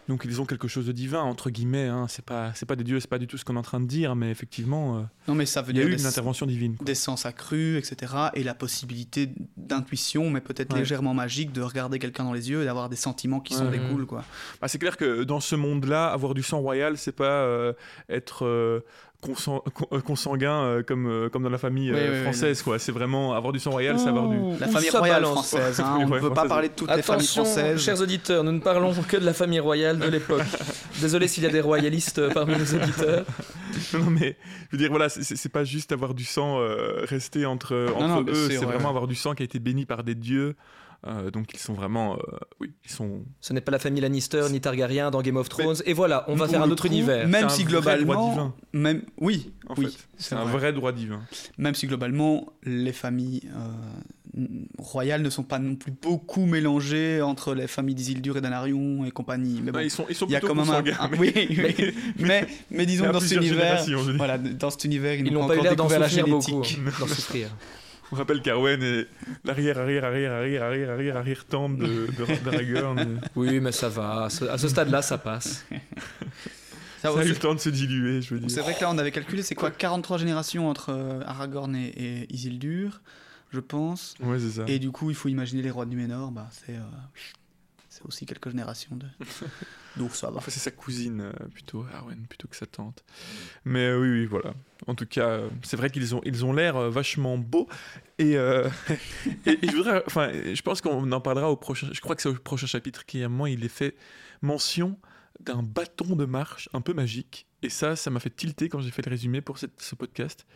[0.09, 1.87] Donc ils ont quelque chose de divin entre guillemets.
[1.87, 2.07] Hein.
[2.09, 3.81] C'est pas, c'est pas des dieux, c'est pas du tout ce qu'on est en train
[3.81, 6.03] de dire, mais effectivement, euh, Non, mais ça veut il y a dire eu des-
[6.03, 6.77] une intervention divine.
[6.77, 6.85] quoi.
[6.87, 8.13] des sens accrus, etc.
[8.35, 10.79] Et la possibilité d'intuition, mais peut-être Ouais.
[10.81, 13.79] légèrement magique, de regarder quelqu'un dans les yeux et d'avoir des sentiments qui s'en Ouais.
[13.79, 14.07] découlent.
[14.07, 14.25] Quoi.
[14.61, 17.73] Bah, c'est clair que dans ce monde-là, avoir du sang royal, c'est pas euh,
[18.09, 18.47] être
[19.25, 22.23] euh, consan- con- consanguin euh, comme, euh, comme dans la famille euh, Oui, oui, oui,
[22.23, 22.63] française.
[22.63, 22.79] quoi.
[22.79, 24.37] C'est vraiment avoir du sang royal, c'est avoir du.
[24.61, 25.81] La Où famille ça royale française.
[25.81, 26.49] hein, on ne peut pas française.
[26.49, 27.81] parler de toutes les familles françaises.
[27.83, 30.43] chers auditeurs, nous ne parlons que de la famille royale de l'époque.
[31.01, 33.25] Désolé s'il y a des royalistes parmi nos auditeurs.
[33.95, 34.37] non, mais
[34.71, 38.21] je veux dire, voilà, c'est- pas juste avoir du sang euh, resté entre, entre non,
[38.29, 38.75] eux, c'est c'est vrai.
[38.75, 40.55] vraiment avoir du sang qui a été béni par des dieux.
[41.07, 42.17] Euh, donc ils sont vraiment.
[42.17, 43.23] euh, oui, ils sont.
[43.41, 45.77] Ce n'est pas la famille Lannister ni Targaryen dans Game of Thrones.
[45.87, 47.29] Et voilà, on va faire un autre coup, univers.
[47.29, 48.55] Même C'est si un vrai droit globalement, divin.
[48.73, 50.53] même oui, En oui, fait, c'est un vrai.
[50.59, 51.21] vrai droit divin.
[51.57, 54.43] Même si globalement les familles euh,
[54.79, 59.13] royales ne sont pas non plus beaucoup mélangées entre les familles d'Isildur et d'Anarion et
[59.13, 59.61] compagnie.
[59.63, 61.19] Mais bon, Ouais, ils sont, ils sont il y a plutôt quand même un, mais-
[61.19, 61.95] oui, oui.
[62.19, 63.85] mais mais disons mais que à dans cet univers,
[64.17, 66.99] voilà, dans cet univers, ils Ils n'ont pas eu l'air d'en souffrir beaucoup, génétique.
[66.99, 67.49] d'en souffrir.
[68.11, 69.07] On rappelle qu'Arwen est
[69.45, 73.21] l'arrière, arrière, arrière, arrière, arrière, arrière, arrière tante de, de, d'Aragorn.
[73.37, 74.25] Oui, mais ça va.
[74.25, 75.65] À ce, stade-là, ça passe.
[77.03, 78.51] Ça, Ça a eu le temps de se diluer, je veux dire.
[78.51, 81.87] C'est vrai que là, on avait calculé, c'est quoi 43 générations entre euh, Aragorn et,
[81.89, 83.01] et Isildur,
[83.53, 84.15] je pense.
[84.21, 84.65] Ouais, c'est ça.
[84.67, 86.81] Et du coup, il faut imaginer les rois de Numénor, bah, c'est euh,
[87.99, 89.07] c'est aussi quelques générations de.
[89.97, 90.37] Donc ça va.
[90.39, 93.03] Enfin, c'est sa cousine euh, plutôt, Arwen, plutôt que sa tante.
[93.65, 94.55] Mais euh, oui, oui, voilà.
[94.87, 97.69] En tout cas, euh, c'est vrai qu'ils ont, ils ont l'air vachement beaux.
[98.19, 98.69] Et, euh,
[99.47, 101.89] et, et je voudrais, enfin, je pense qu'on en parlera au prochain.
[101.93, 103.97] Je crois que c'est au prochain chapitre qui, à un moment, il est fait
[104.43, 104.99] mention
[105.41, 107.47] d'un bâton de marche un peu magique.
[107.63, 110.47] Et ça, ça m'a fait tilter quand j'ai fait le résumé pour cette- ce podcast.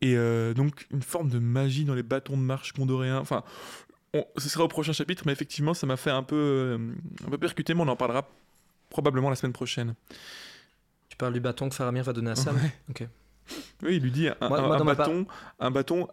[0.00, 3.18] Et euh, donc, une forme de magie dans les bâtons de marche condoréens.
[3.18, 3.44] Enfin,
[4.14, 6.78] on- ce sera au prochain chapitre, mais effectivement, ça m'a fait un peu, euh,
[7.26, 8.28] un peu percuter, mais on en parlera
[8.90, 9.94] probablement la semaine prochaine.
[11.08, 12.72] Tu parles du bâton que Faramir va donner à Sam Ouais.
[12.90, 13.06] Ok.
[13.82, 15.26] Oui, il lui dit un, Moi- un- moi, un dans ma bâton,
[15.60, 16.08] un bâton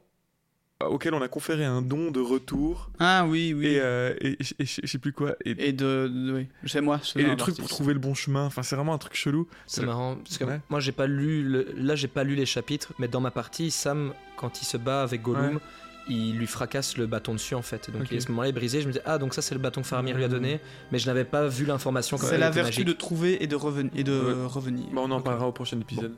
[0.81, 3.67] auquel on a conféré un don de retour Ah oui, oui.
[3.67, 5.35] et, euh, et, et- et je sais plus quoi.
[5.45, 7.01] Et, et Et de, de- oui, chez moi.
[7.15, 7.59] le truc artiste.
[7.59, 8.45] pour trouver le bon chemin.
[8.45, 9.47] Enfin, c'est vraiment un truc chelou.
[9.67, 10.61] C'est marrant parce que Ouais.
[10.69, 13.71] moi j'ai pas lu le- là j'ai pas lu les chapitres mais dans ma partie
[13.71, 15.61] Sam quand il se bat avec Gollum Ouais.
[16.07, 18.81] Il lui fracasse le bâton dessus en fait donc à ce moment-là il est brisé
[18.81, 20.59] je me disais ah donc ça c'est le bâton que Faramir lui a donné
[20.91, 22.87] mais je n'avais pas vu l'information comme C'est la vertu magique.
[22.87, 24.45] de trouver et de, reven- et de Ouais.
[24.47, 24.85] revenir.
[24.93, 26.13] Bah, on en parlera au prochain épisode.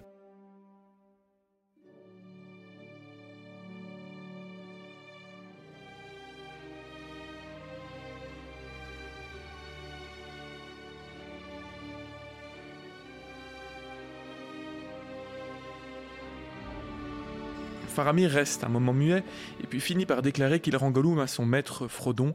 [18.02, 19.24] Faramir reste un moment muet
[19.64, 22.34] et puis finit par déclarer qu'il rend Gollum à son maître Frodon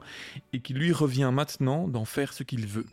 [0.53, 2.87] et qu'il lui revient maintenant d'en faire ce qu'il veut.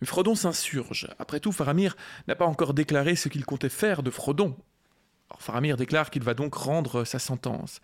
[0.00, 1.08] Mais Frodon s'insurge.
[1.18, 4.56] Après tout, Faramir n'a pas encore déclaré ce qu'il comptait faire de Frodon.
[5.38, 7.82] Faramir déclare qu'il va donc rendre sa sentence.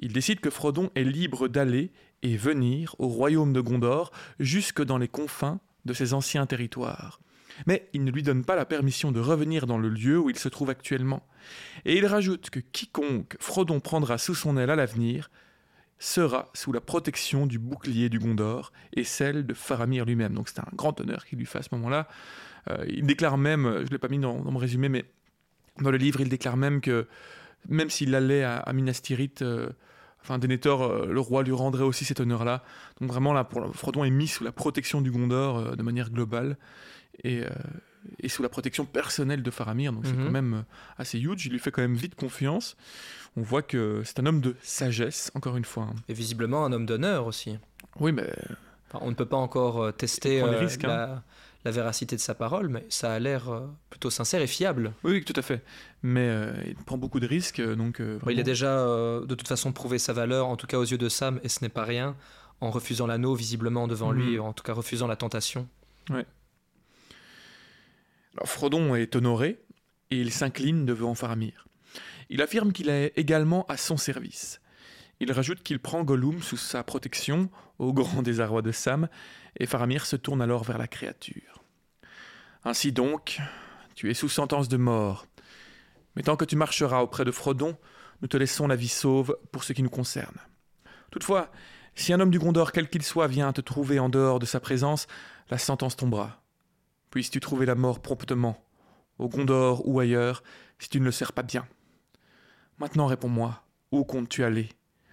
[0.00, 1.92] Il décide que Frodon est libre d'aller
[2.24, 7.20] et venir au royaume de Gondor jusque dans les confins de ses anciens territoires.
[7.66, 10.38] Mais il ne lui donne pas la permission de revenir dans le lieu où il
[10.38, 11.26] se trouve actuellement.
[11.84, 15.30] Et il rajoute que quiconque Frodon prendra sous son aile à l'avenir
[15.98, 20.34] sera sous la protection du bouclier du Gondor et celle de Faramir lui-même.
[20.34, 22.08] Donc c'est un grand honneur qu'il lui fait à ce moment-là.
[22.70, 25.04] Euh, il déclare même, je ne l'ai pas mis dans, mon résumé, mais
[25.80, 27.06] dans le livre, il déclare même que
[27.68, 29.70] même s'il allait à, Minas Tirith, euh,
[30.20, 32.62] enfin Denethor, euh, le roi lui rendrait aussi cet honneur-là.
[33.00, 36.58] Donc vraiment là, pour, Frodon est mis sous la protection du Gondor de manière globale
[37.22, 37.42] et,
[38.20, 39.92] et, sous la protection personnelle de Faramir.
[39.92, 40.24] Donc c'est Mhm.
[40.24, 40.64] quand même
[40.98, 41.46] assez huge.
[41.46, 42.76] Il lui fait quand même vite confiance.
[43.36, 45.84] On voit que c'est un homme de sagesse, encore une fois.
[45.84, 45.94] hein.
[46.08, 47.58] Et visiblement un homme d'honneur aussi.
[48.00, 48.30] Oui, mais
[48.88, 51.22] Enfin, on ne peut pas encore euh, tester euh, hein.
[51.64, 54.92] la, véracité de sa parole, mais ça a l'air euh, plutôt sincère et fiable.
[55.02, 55.62] oui, oui, tout à fait.
[56.04, 57.98] Mais euh, il prend beaucoup de risques, euh, donc.
[58.00, 60.84] euh, il a déjà euh, de toute façon prouvé sa valeur, en tout cas aux
[60.84, 62.14] yeux de Sam, et ce n'est pas rien,
[62.60, 64.18] en refusant l'anneau visiblement devant Mhm.
[64.18, 65.66] lui, en tout cas refusant la tentation.
[68.44, 69.64] Frodon est honoré
[70.10, 71.66] et il s'incline devant Faramir.
[72.30, 74.60] Il affirme qu'il est également à son service.
[75.20, 79.08] Il rajoute qu'il prend Gollum sous sa protection, au grand désarroi de Sam,
[79.58, 81.62] et Faramir se tourne alors vers la créature.
[82.64, 83.38] Ainsi donc,
[83.94, 85.26] tu es sous sentence de mort.
[86.16, 87.76] Mais tant que tu marcheras auprès de Frodon,
[88.22, 90.38] nous te laissons la vie sauve pour ce qui nous concerne.
[91.10, 91.50] Toutefois,
[91.94, 94.60] si un homme du Gondor, quel qu'il soit, vient te trouver en dehors de sa
[94.60, 95.06] présence,
[95.50, 96.43] la sentence tombera.
[97.14, 98.60] Puisses-tu trouver la mort promptement,
[99.20, 100.42] au Gondor ou ailleurs,
[100.80, 101.64] si tu ne le sers pas bien.
[102.78, 104.68] Maintenant réponds-moi, où comptes-tu aller?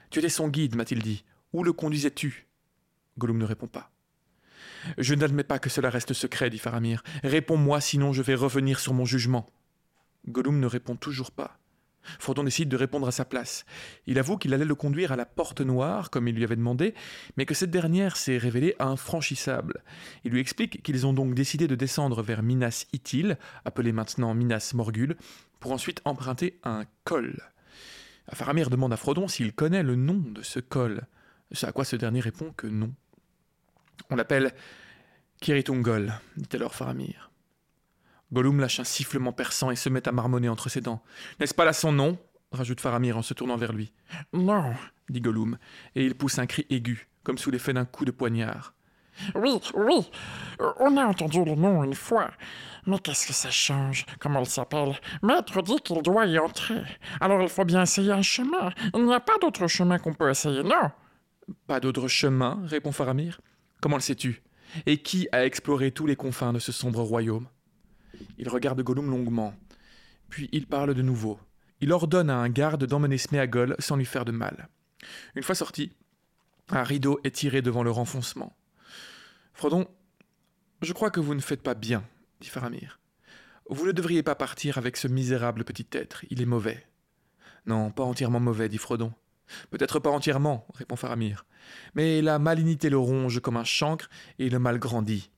[0.10, 1.24] Tu étais son guide, m'a-t-il dit.
[1.54, 2.48] Où le conduisais-tu?
[3.20, 3.92] Gollum ne répond pas.
[4.98, 7.04] Je n'admets pas que cela reste secret, dit Faramir.
[7.22, 9.48] Réponds-moi, sinon je vais revenir sur mon jugement.
[10.28, 11.60] Gollum ne répond toujours pas.
[12.20, 13.66] Frodon décide de répondre à sa place.
[14.08, 16.94] Il avoue qu'il allait le conduire à la porte noire, comme il lui avait demandé,
[17.38, 19.84] mais que cette dernière s'est révélée infranchissable.
[20.24, 24.72] Il lui explique qu'ils ont donc décidé de descendre vers Minas Ithil, appelé maintenant Minas
[24.74, 25.16] Morgul,
[25.60, 27.42] pour ensuite emprunter un col.
[28.34, 31.02] Faramir demande à Frodon s'il connaît le nom de ce col,
[31.62, 32.94] à quoi ce dernier répond que non.
[34.10, 34.54] On l'appelle
[35.42, 37.31] Kiritungol, dit alors Faramir.
[38.34, 41.04] Gollum lâche un sifflement perçant et se met à marmonner entre ses dents.
[41.40, 42.18] N'est-ce pas là son nom?
[42.52, 43.94] rajoute Faramir en se tournant vers lui.
[44.34, 44.74] Non.
[45.10, 45.58] dit Gollum,
[45.96, 48.74] et il pousse un cri aigu, comme sous l'effet d'un coup de poignard.
[49.36, 50.10] Oui, oui.
[50.80, 52.32] On a entendu le nom une fois.
[52.88, 54.06] Mais qu'est-ce que ça change?
[54.20, 54.98] Comment il s'appelle?
[55.22, 56.82] Maître dit qu'il doit y entrer.
[57.20, 58.72] Alors il faut bien essayer un chemin.
[58.94, 60.92] Il n'y a pas d'autre chemin qu'on peut essayer, non?
[61.68, 63.42] Pas d'autre chemin, répond Faramir.
[63.82, 64.42] Comment le sais-tu?
[64.86, 67.48] Et qui a exploré tous les confins de ce sombre royaume?
[68.42, 69.54] Il regarde Gollum longuement,
[70.28, 71.40] puis il parle de nouveau.
[71.80, 74.68] Il ordonne à un garde d'emmener Sméagol sans lui faire de mal.
[75.36, 75.92] Une fois sorti,
[76.70, 78.58] un rideau est tiré devant le renfoncement.
[79.54, 79.88] Frodon,
[80.82, 82.04] je crois que vous ne faites pas bien,
[82.40, 83.00] dit Faramir.
[83.70, 86.88] Vous ne devriez pas partir avec ce misérable petit être, il est mauvais.
[87.68, 89.14] Non, pas entièrement mauvais, dit Frodon.
[89.70, 91.46] Peut-être pas entièrement, répond Faramir.
[91.94, 95.30] Mais la malignité le ronge comme un chancre et le mal grandit.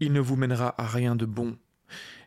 [0.00, 1.56] Il ne vous mènera à rien de bon.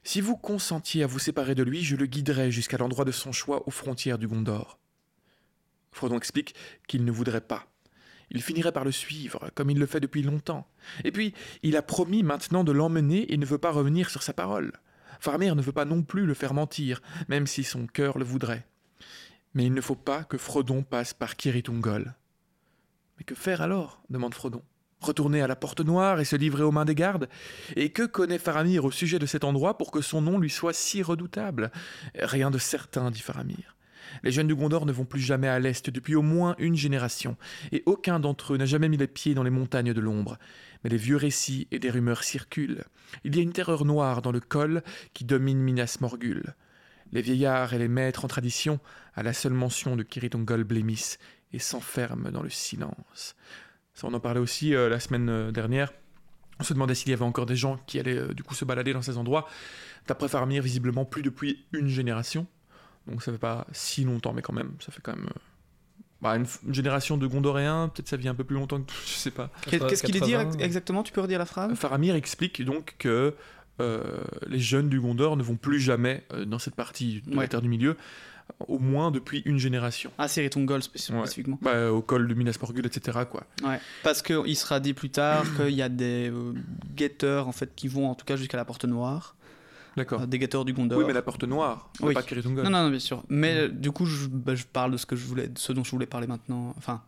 [0.04, 3.32] Si vous consentiez à vous séparer de lui, je le guiderai jusqu'à l'endroit de son
[3.32, 4.80] choix aux frontières du Gondor.
[5.92, 6.56] Frodon explique
[6.88, 7.68] qu'il ne voudrait pas.
[8.32, 10.68] Il finirait par le suivre, comme il le fait depuis longtemps.
[11.04, 14.34] Et puis, il a promis maintenant de l'emmener et ne veut pas revenir sur sa
[14.34, 14.74] parole.
[15.20, 18.66] Faramir ne veut pas non plus le faire mentir, même si son cœur le voudrait.
[19.54, 22.16] Mais il ne faut pas que Frodon passe par Kiritungol.
[23.18, 24.02] Mais que faire alors?
[24.10, 24.64] demande Frodon.
[25.04, 27.28] Retourner à la porte noire et se livrer aux mains des gardes
[27.76, 30.72] Et que connaît Faramir au sujet de cet endroit pour que son nom lui soit
[30.72, 31.72] si redoutable?
[32.16, 33.76] Rien de certain, dit Faramir.
[34.24, 37.36] Les jeunes du Gondor ne vont plus jamais à l'est depuis au moins une génération,
[37.74, 40.38] et aucun d'entre eux n'a jamais mis les pieds dans les montagnes de l'ombre.
[40.84, 42.86] Mais les vieux récits et des rumeurs circulent.
[43.26, 46.56] Il y a une terreur noire dans le col qui domine Minas Morgul.
[47.12, 48.80] Les vieillards et les maîtres en tradition,
[49.16, 51.20] à la seule mention de Kiritungol, blêmissent
[51.52, 53.36] et s'enferment dans le silence.
[53.94, 55.94] Ça, on en parlait aussi euh, la semaine euh, dernière.
[56.60, 58.66] On se demandait s'il y avait encore des gens qui allaient euh, du coup se
[58.66, 59.48] balader dans ces endroits.
[60.08, 62.48] D'après Faramir, visiblement plus depuis une génération.
[63.08, 65.40] Donc ça fait pas si longtemps, mais quand même, ça fait quand même euh,
[66.22, 67.90] bah, une, génération de Gondoréens.
[67.94, 69.50] Peut-être ça vit un peu plus longtemps que je sais pas.
[69.70, 71.74] Qu'est-ce qu'il dit 80, exactement Tu peux redire la phrase?
[71.76, 73.36] Faramir explique donc que
[73.82, 74.04] euh,
[74.48, 77.44] les jeunes du Gondor ne vont plus jamais euh, dans cette partie de Ouais.
[77.44, 77.98] la Terre du Milieu,
[78.68, 80.12] au moins depuis une génération.
[80.18, 81.20] Ah, c'est Ritongol spéci- Ouais.
[81.20, 81.58] spécifiquement.
[81.62, 83.20] Bah, au col de Minas Morgul, etc.
[83.30, 83.44] Quoi.
[83.64, 83.80] Ouais.
[84.04, 86.54] Parce qu'il sera dit plus tard qu'il y a des euh,
[86.96, 89.36] guetteurs en fait qui vont en tout cas jusqu'à la porte noire.
[89.96, 90.22] D'accord.
[90.22, 90.98] euh, des guetteurs du Gondor.
[90.98, 92.14] Oui, mais la porte noire, Oui.
[92.16, 92.64] pas Kiritungol.
[92.64, 93.24] Non, non, non, bien sûr.
[93.30, 95.72] Mais euh, du coup, je, bah, je parle de ce que je voulais, de ce
[95.72, 96.74] dont je voulais parler maintenant.
[96.78, 97.02] Enfin,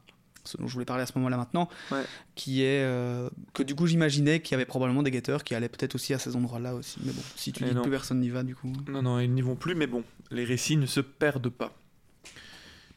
[0.45, 2.03] ce dont je voulais parler à ce moment-là maintenant, Ouais.
[2.35, 5.69] qui est euh, que du coup, j'imaginais qu'il y avait probablement des guetteurs qui allaient
[5.69, 6.99] peut-être aussi à ces endroits-là aussi.
[7.03, 7.81] Mais bon, si tu Et dis que non.
[7.83, 8.71] plus personne n'y va, du coup.
[8.89, 11.73] Non, non, ils n'y vont plus, mais bon, les récits ne se perdent pas.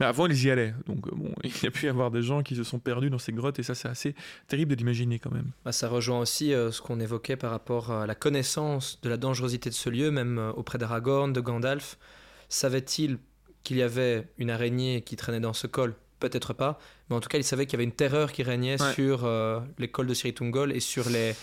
[0.01, 0.75] Mais avant, ils y allaient.
[0.87, 3.11] Donc, euh, bon, il y a pu y avoir des gens qui se sont perdus
[3.11, 4.15] dans ces grottes, et ça, c'est assez
[4.47, 5.51] terrible de l'imaginer quand même.
[5.65, 9.17] Bah, ça rejoint aussi euh, ce qu'on évoquait par rapport à la connaissance de la
[9.17, 11.99] dangerosité de ce lieu, même euh, auprès d'Aragorn, de Gandalf.
[12.49, 13.19] Savait-il
[13.65, 15.95] qu'il y avait une araignée qui traînait dans ce col?
[16.21, 16.79] Peut-être pas,
[17.11, 18.93] mais en tout cas, il savait qu'il y avait une terreur qui régnait Ouais.
[18.93, 21.35] sur euh, les cols de Siritungol et sur les,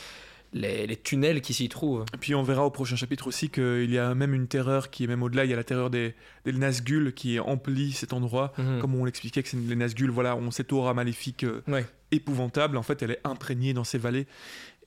[0.53, 2.05] les, les tunnels qui s'y trouvent.
[2.13, 5.03] Et puis, on verra au prochain chapitre aussi qu'il y a même une terreur qui
[5.03, 5.43] est même au-delà.
[5.45, 6.13] Il y a la terreur des,
[6.45, 8.53] des Nazgûl qui emplit cet endroit.
[8.57, 8.79] Mhm.
[8.79, 11.85] Comme on l'expliquait, que c'est les Nazgûl, voilà, ont cette aura maléfique euh, Ouais.
[12.11, 12.77] épouvantable.
[12.77, 14.27] En fait, elle est imprégnée dans ces vallées.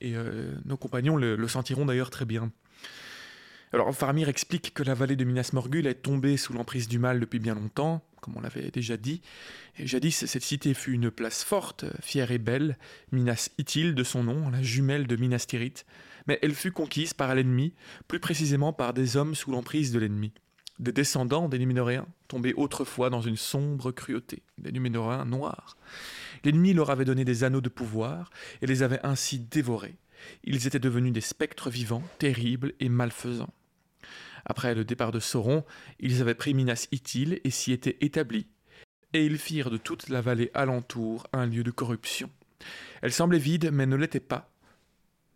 [0.01, 2.51] Et euh, nos compagnons le, le sentiront d'ailleurs très bien.
[3.71, 7.19] Alors, Faramir explique que la vallée de Minas Morgul est tombée sous l'emprise du mal
[7.19, 9.21] depuis bien longtemps, comme on l'avait déjà dit.
[9.77, 12.77] Jadis, cette cité fut une place forte, fière et belle,
[13.11, 15.85] Minas Ithil de son nom, la jumelle de Minas Tirith.
[16.27, 17.73] Mais elle fut conquise par l'ennemi,
[18.07, 20.31] plus précisément par des hommes sous l'emprise de l'ennemi.
[20.79, 25.75] Des descendants des Numénoréens, tombés autrefois dans une sombre cruauté, des Numénoréens noirs.
[26.43, 28.29] L'ennemi leur avait donné des anneaux de pouvoir
[28.61, 29.95] et les avait ainsi dévorés.
[30.43, 33.53] Ils étaient devenus des spectres vivants, terribles et malfaisants.
[34.45, 35.63] Après le départ de Sauron,
[35.99, 38.47] ils avaient pris Minas Ithil et s'y étaient établis.
[39.13, 42.29] Et ils firent de toute la vallée alentour un lieu de corruption.
[43.01, 44.51] Elle semblait vide, mais ne l'était pas,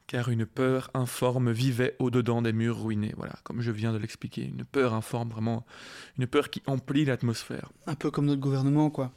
[0.08, 3.14] car une peur informe vivait au-dedans des murs ruinés.
[3.18, 5.66] Voilà, comme je viens de l'expliquer, une peur informe, vraiment,
[6.18, 7.72] une peur qui emplit l'atmosphère.
[7.88, 9.12] Un peu comme notre gouvernement, quoi.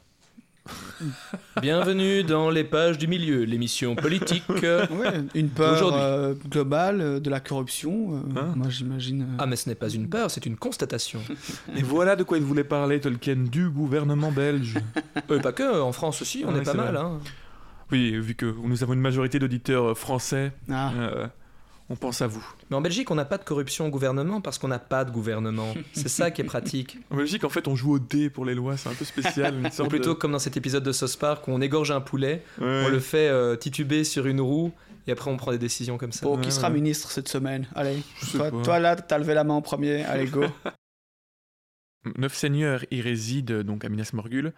[1.61, 4.43] Bienvenue dans les pages du milieu, l'émission politique.
[4.49, 8.15] Ouais, une peur euh, globale euh, de la corruption.
[8.15, 9.23] euh, Hein moi, j'imagine.
[9.23, 11.19] euh, Ah, mais ce n'est pas une peur, c'est une constatation.
[11.75, 14.75] Et voilà de quoi il voulait parler, Tolkien, du gouvernement belge.
[15.31, 16.95] Euh, pas que, en France aussi, on Ouais, est pas mal.
[16.95, 17.19] Hein.
[17.91, 21.27] Oui, vu que nous avons une majorité d'auditeurs français, Ah, euh,
[21.89, 22.45] on pense à vous.
[22.69, 25.11] Mais en Belgique, on n'a pas de corruption au gouvernement parce qu'on n'a pas de
[25.11, 25.73] gouvernement.
[25.93, 26.97] C'est ça qui est pratique.
[27.09, 29.55] En Belgique, en fait, on joue au dé pour les lois, c'est un peu spécial.
[29.55, 31.91] Une Ou sorte plutôt de- comme dans cet épisode de Sauce Park où on égorge
[31.91, 32.83] un poulet, Ouais.
[32.85, 34.73] on le fait euh, tituber sur une roue
[35.07, 36.25] et après on prend des décisions comme ça.
[36.25, 36.73] bon, ouais, qui sera ouais.
[36.73, 40.03] ministre cette semaine Allez, toi, toi, là, t'as levé la main en premier.
[40.03, 40.43] Allez, go.
[42.17, 44.53] Neuf seigneurs y résident donc à Minas Morgul,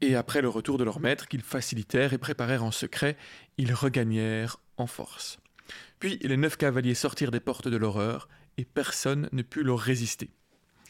[0.00, 3.16] et après le retour de leur maître, qu'ils facilitèrent et préparèrent en secret,
[3.58, 5.38] ils regagnèrent en force.
[5.98, 10.30] Puis les neuf cavaliers sortirent des portes de l'horreur, et personne ne put leur résister.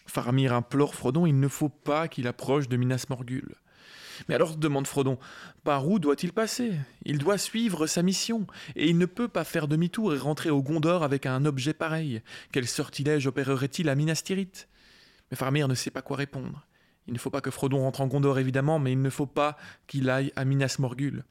[0.07, 3.55] Faramir implore Frodon, il ne faut pas qu'il approche de Minas Morgul.
[4.29, 5.19] Mais alors demande Frodon,
[5.65, 6.73] par où doit-il passer?
[7.05, 10.63] Il doit suivre sa mission, et il ne peut pas faire demi-tour et rentrer au
[10.63, 12.23] Gondor avec un objet pareil.
[12.51, 14.69] Quel sortilège opérerait-il à Minas Tirith?
[15.31, 16.67] Mais Faramir ne sait pas quoi répondre.
[17.07, 19.57] Il ne faut pas que Frodon rentre en Gondor, évidemment, mais il ne faut pas
[19.87, 21.25] qu'il aille à Minas Morgul.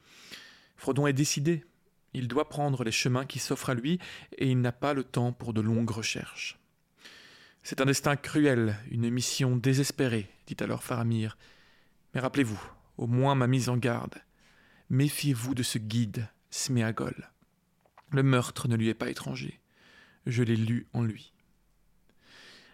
[0.75, 1.65] Frodon est décidé.
[2.13, 3.99] Il doit prendre les chemins qui s'offrent à lui,
[4.37, 6.59] et il n'a pas le temps pour de longues recherches.
[7.63, 11.37] C'est un destin cruel, une mission désespérée, dit alors Faramir.
[12.13, 12.61] Mais rappelez-vous,
[12.97, 14.15] au moins ma mise en garde.
[14.89, 17.29] Méfiez-vous de ce guide, Sméagol.
[18.11, 19.59] Le meurtre ne lui est pas étranger.
[20.25, 21.33] Je l'ai lu en lui.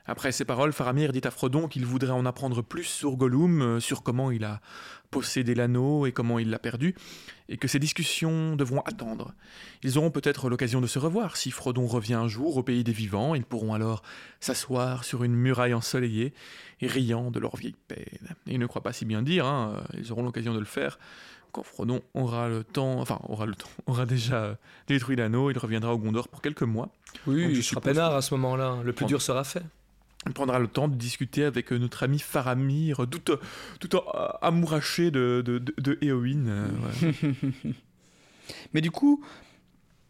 [0.06, 3.80] Après ces paroles, Faramir dit à Frodon qu'il voudrait en apprendre plus sur Gollum, euh,
[3.80, 4.60] sur comment il a
[5.12, 6.96] possédé l'anneau et comment il l'a perdu,
[7.48, 9.34] et que ces discussions devront attendre.
[9.84, 11.38] Ils auront peut-être l'occasion de se revoir.
[11.38, 14.02] Si Frodon revient un jour au pays des vivants, ils pourront alors
[14.40, 16.34] s'asseoir sur une muraille ensoleillée
[16.82, 18.36] et riant de leur vieille peine.
[18.48, 20.66] Et il ne croit pas si bien dire, hein, euh, ils auront l'occasion de le
[20.66, 20.98] faire
[21.54, 24.56] quand Frodon aura le temps, enfin aura le temps, aura déjà euh,
[24.88, 26.90] détruit l'anneau, il reviendra au Gondor pour quelques mois.
[27.28, 28.80] Oui, Donc, je il sera peinard à ce moment-là.
[28.84, 29.64] Le plus dur sera fait.
[30.28, 33.38] On prendra le temps de discuter avec euh, notre ami Faramir, tout,
[33.80, 36.48] tout euh, amouraché de, de, de, de Éowyn.
[36.48, 36.68] euh,
[37.02, 37.34] ouais.
[38.74, 39.24] Mais du coup,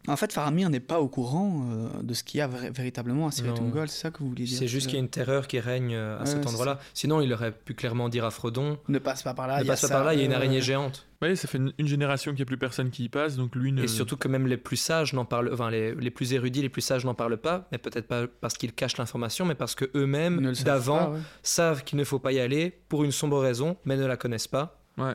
[0.06, 3.30] en fait, Faramir n'est pas au courant euh, de ce qu'il y a véritablement à
[3.30, 5.58] Siretungol, c'est ça que vous vouliez dire C'est juste qu'il y a une terreur qui
[5.60, 6.78] règne euh, à Ouais, cet endroit-là.
[6.92, 9.58] Sinon, il aurait pu clairement dire à Frodon Ne passe pas par là.
[9.58, 10.60] ne il y a passe pas ça, par là, il y a une euh, araignée
[10.60, 11.06] géante.
[11.22, 13.54] Ouais, ça fait une, une génération qu'il n'y a plus personne qui y passe, donc
[13.56, 13.84] lui ne...
[13.84, 16.68] Et surtout que même les plus sages n'en parlent, enfin les, les plus érudits, les
[16.68, 19.86] plus sages n'en parlent pas, mais peut-être pas parce qu'ils cachent l'information, mais parce que
[19.94, 21.18] eux-mêmes savent d'avant ouais.
[21.42, 24.48] savent qu'il ne faut pas y aller pour une sombre raison, mais ne la connaissent
[24.48, 24.78] pas.
[24.98, 25.14] Ouais.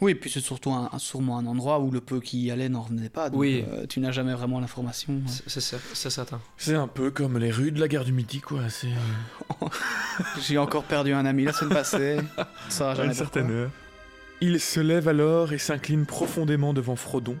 [0.00, 2.82] Oui, puis c'est surtout un, sûrement un endroit où le peu qui y allait n'en
[2.82, 3.30] revenait pas.
[3.30, 3.64] Donc, Oui.
[3.72, 5.14] euh, tu n'as jamais vraiment l'information.
[5.14, 5.20] ouais.
[5.26, 6.40] C'est- C'est cer- c'est certain.
[6.58, 8.68] C'est un peu comme les rues de la gare du Midi, quoi.
[8.68, 8.88] C'est
[10.40, 12.18] J'ai encore perdu un ami la semaine passée.
[12.68, 13.70] Ça, à jamais une certaine heure.
[14.42, 17.38] Il se lève alors et s'incline profondément devant Frodon,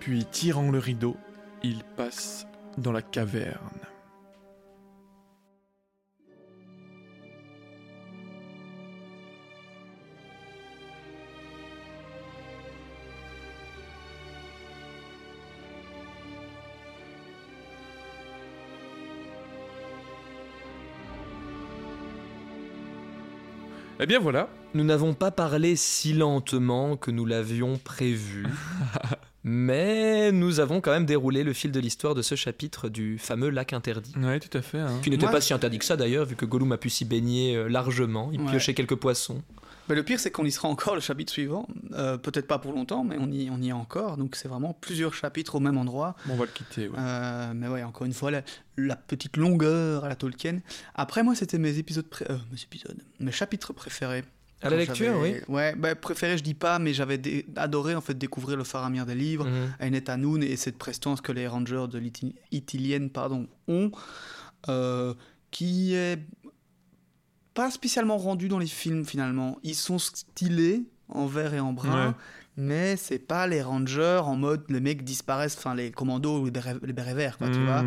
[0.00, 1.16] puis tirant le rideau,
[1.62, 2.46] il passe
[2.76, 3.78] dans la caverne.
[24.00, 28.44] Eh bien voilà, Nous n'avons pas parlé si lentement que nous l'avions prévu.
[29.44, 33.50] Mais nous avons quand même déroulé le fil de l'histoire de ce chapitre du fameux
[33.50, 34.14] lac interdit.
[34.16, 34.78] ouais, tout à fait.
[34.80, 34.98] hein.
[35.02, 37.54] Qui n'était pas si interdit que ça d'ailleurs, vu que Gollum a pu s'y baigner
[37.54, 38.30] euh, largement.
[38.32, 38.50] Il Ouais.
[38.50, 39.42] piochait quelques poissons.
[39.88, 41.66] Mais le pire, c'est qu'on y sera encore le chapitre suivant.
[41.92, 44.16] Euh, Peut-être pas pour longtemps, mais on y, on y est encore.
[44.16, 46.16] Donc c'est vraiment plusieurs chapitres au même endroit.
[46.26, 46.88] Bon, on va le quitter.
[46.88, 46.96] ouais.
[46.98, 48.42] Euh, mais ouais, encore une fois, la,
[48.76, 50.60] la petite longueur à la Tolkien.
[50.94, 54.24] Après, moi, c'était mes épisodes, pré- euh, mes épisodes, mes chapitres préférés.
[54.62, 55.34] À la lecture, oui.
[55.48, 59.04] Ouais, bah, préféré, je dis pas, mais j'avais dé- adoré en fait découvrir le Faramir
[59.04, 59.74] des livres, Mhm.
[59.80, 63.90] Ainet Hanoun et cette prestance que les Rangers de l'Iti- Ithilien pardon, ont,
[64.70, 65.12] euh,
[65.50, 66.18] qui est
[67.54, 69.58] pas spécialement rendu dans les films finalement.
[69.62, 72.14] Ils sont stylés en vert et en brun, Ouais.
[72.56, 76.50] mais c'est pas les Rangers en mode les mecs disparaissent, enfin les commandos ou les
[76.50, 77.64] bérets, les bérets verts, quoi, tu Mmh.
[77.66, 77.84] vois.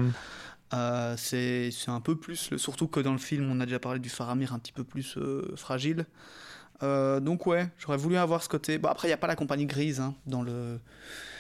[0.74, 4.00] Euh, c'est un peu plus, le- surtout que dans le film, on a déjà parlé
[4.00, 6.06] du Faramir un petit peu plus euh, fragile.
[6.84, 8.78] Euh, donc ouais, j'aurais voulu avoir ce côté.
[8.78, 10.80] Bon après, il n'y a pas la compagnie grise hein, dans le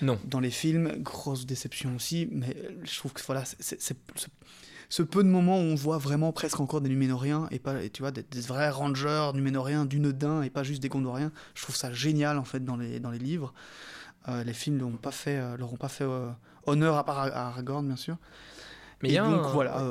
[0.01, 0.17] Non.
[0.25, 2.28] dans les films, grosse déception aussi.
[2.32, 3.97] Mais je trouve que voilà, c'est-
[4.89, 7.89] ce, peu de moments où on voit vraiment presque encore des Numénoriens et pas, et
[7.89, 11.31] tu vois, des, des vrais rangers Numénoriens, du Nedin et pas juste des Gondoriens.
[11.55, 13.53] Je trouve ça génial en fait dans les dans les livres.
[14.27, 16.29] Euh, les films leur ont pas fait, euh, leur ont pas fait euh,
[16.65, 18.17] honneur à part à Aragorn bien sûr.
[19.01, 19.83] Mais il Et y a donc un- voilà,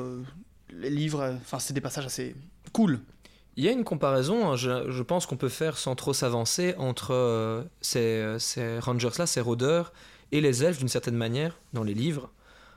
[0.73, 2.35] les livres, enfin c'est des passages assez
[2.73, 2.99] cool.
[3.55, 6.75] Il y a une comparaison, hein, je, je pense qu'on peut faire sans trop s'avancer
[6.77, 9.93] entre ces, ces rangers-là, ces rôdeurs,
[10.31, 12.29] et les elfes d'une certaine manière dans les livres.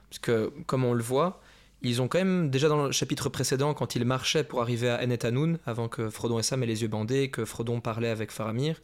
[0.09, 1.41] Parce que, comme on le voit,
[1.83, 5.03] ils ont quand même, déjà dans le chapitre précédent, quand ils marchaient pour arriver à
[5.03, 8.31] Enet Hanoun, avant que Frodon et Sam aient les yeux bandés, que Frodon parlait avec
[8.31, 8.81] Faramir,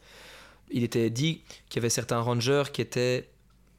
[0.71, 3.29] il était dit qu'il y avait certains rangers qui étaient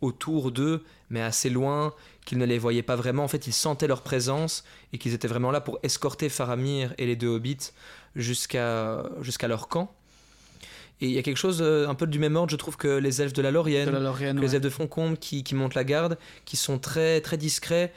[0.01, 1.93] autour d'eux, mais assez loin,
[2.25, 3.25] qu'ils ne les voyaient pas vraiment.
[3.25, 7.07] En fait, ils sentaient leur présence et qu'ils étaient vraiment là pour escorter Faramir et
[7.07, 7.73] les deux hobbits
[8.15, 9.93] jusqu'à jusqu'à leur camp.
[11.01, 12.89] Et il y a quelque chose euh, un peu du même ordre, je trouve, que
[12.89, 15.55] les elfes de la Laurienne, De la Lorraine, que les elfes de Foncombe qui, qui
[15.55, 17.93] montent la garde, qui sont très, très discrets.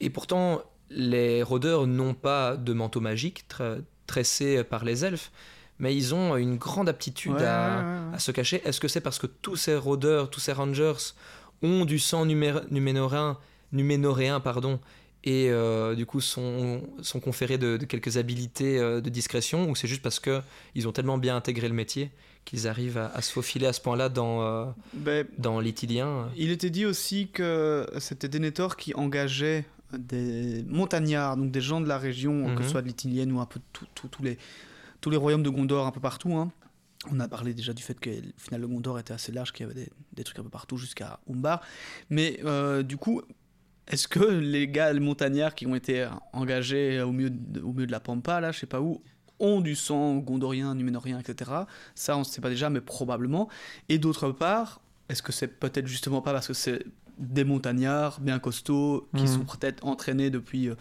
[0.00, 3.44] Et pourtant, les rôdeurs n'ont pas de manteau magique
[4.06, 5.30] tressé par les elfes,
[5.78, 8.14] mais ils ont une grande aptitude Ouais, à, ouais, ouais, ouais.
[8.16, 8.60] à se cacher.
[8.64, 10.92] Est-ce que c'est parce que tous ces rôdeurs, tous ces rangers
[11.62, 12.60] ont du sang numé-
[13.72, 14.80] numénoréen, pardon,
[15.24, 19.76] et euh, du coup sont, sont conférés de, de quelques habilités euh, de discrétion, ou
[19.76, 20.40] c'est juste parce que
[20.74, 22.10] ils ont tellement bien intégré le métier
[22.46, 26.50] qu'ils arrivent à, à se faufiler à ce point-là dans, euh, Ben, dans l'itilien il
[26.50, 29.66] était dit aussi que c'était Denethor qui engageait
[29.98, 32.62] des montagnards, donc des gens de la région, que Mhm.
[32.64, 34.38] ce soit de l'Itilienne ou un peu tous les,
[35.00, 36.34] tous les royaumes de Gondor un peu partout.
[36.34, 36.52] hein.
[37.10, 39.66] On a parlé déjà du fait que au final le Gondor était assez large, qu'il
[39.66, 41.62] y avait des, des trucs un peu partout jusqu'à Umbar.
[42.10, 43.22] Mais euh, du coup,
[43.88, 47.86] est-ce que les gars, les montagnards qui ont été engagés au milieu de, au milieu
[47.86, 49.02] de la Pampa, là, je sais pas où,
[49.38, 51.50] ont du sang gondorien, numénorien, etc.
[51.94, 53.48] Ça, on ne sait pas déjà, mais probablement.
[53.88, 56.84] Et d'autre part, est-ce que c'est peut-être justement pas parce que c'est
[57.20, 59.28] des montagnards bien costauds qui Mhm.
[59.28, 60.74] sont peut-être entraînés depuis, euh,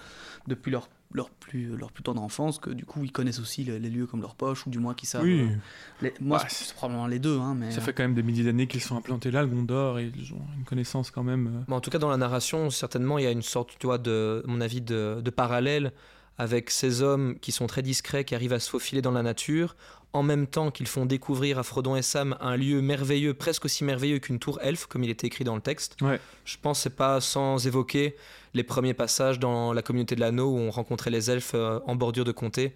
[0.47, 3.79] depuis leur, leur, plus, leur plus tendre enfance, que du coup ils connaissent aussi les,
[3.79, 5.23] les lieux comme leur poche, ou du moins qu'ils savent.
[5.23, 5.55] Oui, euh,
[6.01, 7.71] les- moi, Bah, c'est probablement les deux, hein, mais.
[7.71, 10.33] ça fait quand même des milliers d'années qu'ils sont implantés là, le Gondor, et ils
[10.33, 11.65] ont une connaissance quand même.
[11.69, 13.97] euh, en tout cas, dans la narration, certainement, il y a une sorte, tu vois,
[13.97, 15.91] de, à mon avis, de, de parallèle
[16.37, 19.75] avec ces hommes qui sont très discrets, qui arrivent à se faufiler dans la nature,
[20.13, 23.83] en même temps qu'ils font découvrir à Frodon et Sam un lieu merveilleux, presque aussi
[23.83, 25.97] merveilleux qu'une tour elfe, comme il était écrit dans le texte.
[26.01, 26.19] Ouais.
[26.45, 28.15] Je pense c'est pas sans évoquer
[28.53, 31.95] les premiers passages dans la communauté de l'anneau où on rencontrait les elfes euh, en
[31.95, 32.73] bordure de comté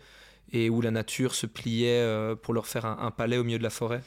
[0.52, 3.58] et où la nature se pliait euh, pour leur faire un, un palais au milieu
[3.58, 4.02] de la forêt.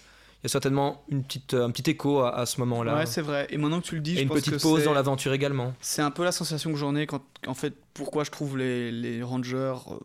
[0.47, 2.94] Il y a certainement une petite, un petit écho à, à ce moment-là.
[2.97, 3.47] Ouais, c'est vrai.
[3.51, 5.32] Et maintenant que tu le dis, et je une pense petite que pause dans l'aventure
[5.32, 5.74] également.
[5.80, 8.92] C'est un peu la sensation que j'en ai quand, en fait, pourquoi je trouve les,
[8.92, 9.97] les rangers euh,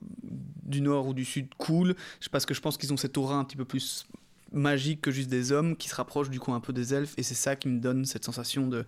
[0.63, 1.95] du nord ou du sud cool.
[2.19, 4.07] C'est parce que je pense qu'ils ont cette aura un petit peu plus
[4.51, 7.23] magique que juste des hommes qui se rapprochent du coup un peu des elfes et
[7.23, 8.83] c'est ça qui me donne cette sensation de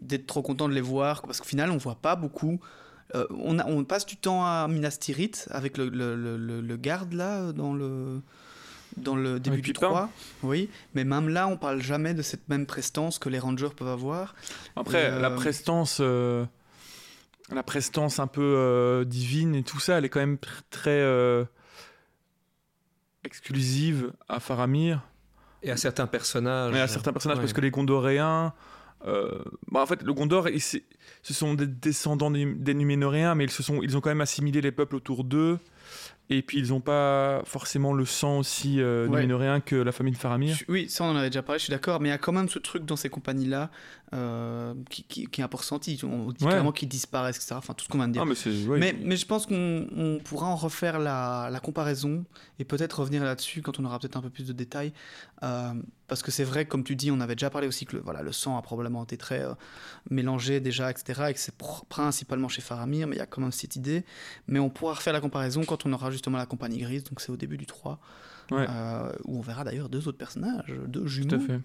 [0.00, 2.60] d'être trop content de les voir parce qu'au final on voit pas beaucoup
[3.16, 7.12] Euh, on, a- on passe du temps à Minas Tirith avec le- le- le garde
[7.12, 8.22] là dans le
[8.96, 9.86] dans le début du Pipin.
[9.88, 10.10] 3
[10.42, 13.88] oui mais même là on parle jamais de cette même prestance que les rangers peuvent
[13.88, 14.34] avoir
[14.76, 16.44] Après, euh, la prestance, euh,
[17.52, 20.90] la prestance un peu euh, divine et tout ça, elle est quand même tr- très
[21.00, 21.44] euh,
[23.24, 25.02] exclusive à Faramir
[25.62, 26.74] Et à certains personnages.
[26.74, 27.42] et à certains personnages, ouais.
[27.44, 28.52] parce que les Gondoréens,
[29.06, 30.84] euh, bah, en fait, le Gondor, il- c'est-
[31.22, 34.20] ce sont des descendants des, des Numénoréens, mais ils, se sont, ils ont quand même
[34.20, 35.58] assimilé les peuples autour d'eux.
[36.32, 39.16] Et puis ils n'ont pas forcément le sang aussi euh, Ouais.
[39.20, 40.56] numénoréen que la famille de Faramir.
[40.68, 42.32] Oui, ça on en avait déjà parlé, je suis d'accord, mais il y a quand
[42.32, 43.68] même ce truc dans ces compagnies-là
[44.14, 46.00] euh, qui, qui- qui est un peu ressenti.
[46.04, 46.50] On dit Ouais.
[46.50, 47.54] clairement qu'ils disparaissent, etc.
[47.58, 48.22] Enfin, tout ce qu'on vient de dire.
[48.22, 48.50] Ah, mais c'est.
[48.66, 48.78] ouais.
[48.78, 52.24] mais, mais je pense qu'on on pourra en refaire la, la comparaison
[52.58, 54.92] et peut-être revenir là-dessus quand on aura peut-être un peu plus de détails.
[55.42, 55.72] Euh,
[56.10, 58.20] parce que c'est vrai, comme tu dis, on avait déjà parlé aussi que le, voilà,
[58.20, 59.54] le sang a probablement été très euh,
[60.10, 61.22] mélangé déjà, etc.
[61.30, 64.04] Et que c'est pr- principalement chez Faramir, mais il y a quand même cette idée.
[64.46, 67.30] Mais on pourra refaire la comparaison quand on aura justement la compagnie grise, donc c'est
[67.32, 67.98] au début du 3.
[68.50, 68.66] Ouais.
[68.68, 71.36] euh, où on verra d'ailleurs deux autres personnages, deux Tout jumeaux.
[71.36, 71.60] à fait.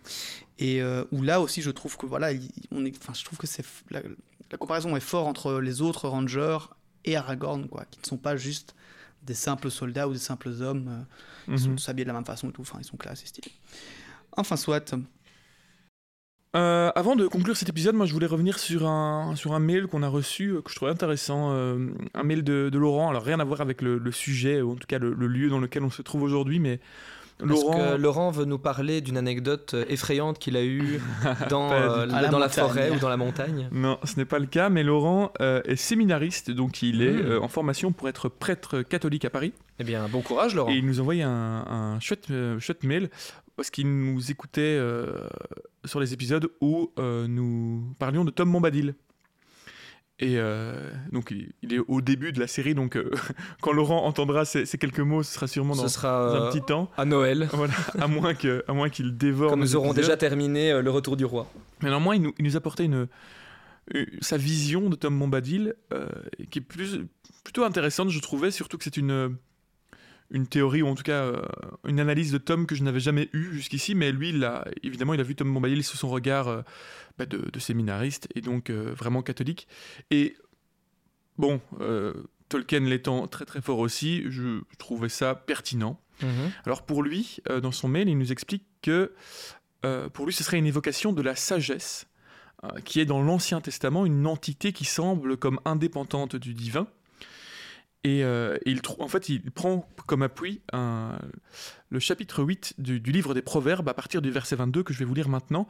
[0.60, 3.40] Et euh, où là aussi, je trouve que voilà, il- on est, enfin, je trouve
[3.40, 4.04] que c'est la,
[4.52, 6.60] la comparaison est forte entre les autres rangers
[7.04, 8.76] et Aragorn, quoi, qui ne sont pas juste
[9.24, 10.88] des simples soldats ou des simples hommes.
[11.50, 11.76] euh, Ils sont Mhm.
[11.78, 12.62] tous habillés de la même façon et tout.
[12.62, 13.52] Enfin, ils sont classe et stylés.
[14.38, 14.94] Enfin, soit.
[16.56, 19.88] Euh, avant de conclure cet épisode, moi je voulais revenir sur un, sur un mail
[19.88, 21.50] qu'on a reçu euh, que je trouvais intéressant.
[21.52, 23.10] euh, un mail de, de Laurent.
[23.10, 25.50] Alors rien à voir avec le, le sujet, ou en tout cas le, le lieu
[25.50, 26.80] dans lequel on se trouve aujourd'hui, mais
[27.40, 27.78] Parce Laurent.
[27.78, 31.02] que Laurent veut nous parler d'une anecdote effrayante qu'il a eue
[31.50, 32.64] dans, euh, la dans la montagne.
[32.70, 33.68] forêt ou dans la montagne.
[33.74, 37.32] Non, ce n'est pas le cas, mais Laurent euh, est séminariste, donc il est Mm.
[37.32, 39.52] euh, en formation pour être prêtre catholique à Paris.
[39.80, 40.72] Eh bien, bon courage, Laurent.
[40.72, 43.10] Et il nous envoyait un, un chouette, euh, chouette mail
[43.56, 45.14] parce qu'il nous écoutait euh,
[45.86, 48.96] sur les épisodes où euh, nous parlions de Tom Bombadil.
[50.20, 51.32] Et euh, donc
[51.62, 53.12] il, est au début de la série, donc euh,
[53.62, 56.46] quand Laurent entendra ces, ces quelques mots, ce sera sûrement dans, Ce sera dans un
[56.48, 56.90] euh, petit temps.
[56.96, 59.50] à Noël, Voilà, à moins que, à moins qu'il dévore.
[59.52, 60.04] quand nous aurons épisodes.
[60.06, 61.52] déjà terminé le retour du roi.
[61.82, 63.08] Mais néanmoins, il nous, il nous apportait une,
[63.94, 65.74] une- sa vision de Tom Bombadil,
[66.50, 67.02] qui est plus,
[67.44, 69.36] plutôt intéressante, je trouvais, surtout que c'est une,
[70.32, 71.42] une théorie, ou en tout cas euh,
[71.88, 75.14] une analyse de Tom que je n'avais jamais eue jusqu'ici, mais lui, il a, évidemment,
[75.14, 76.62] il a vu Tom Bombadil sous son regard euh,
[77.18, 79.68] bah, de, de séminariste, et donc euh, vraiment catholique.
[80.12, 80.36] Et
[81.38, 81.62] bon,
[82.50, 86.00] Tolkien l'étant très très fort aussi, je trouvais ça pertinent.
[86.66, 89.12] Alors pour lui, dans son mail, il nous explique que
[90.14, 92.08] pour lui, ce serait une évocation de la sagesse,
[92.86, 96.88] qui est dans l'Ancien Testament une entité qui semble comme indépendante du divin.
[98.06, 100.62] Et euh, il, trou- en fait, il prend comme appui
[101.90, 105.00] le chapitre 8 du, du livre des Proverbes à partir du verset 22 que je
[105.00, 105.68] vais vous lire maintenant.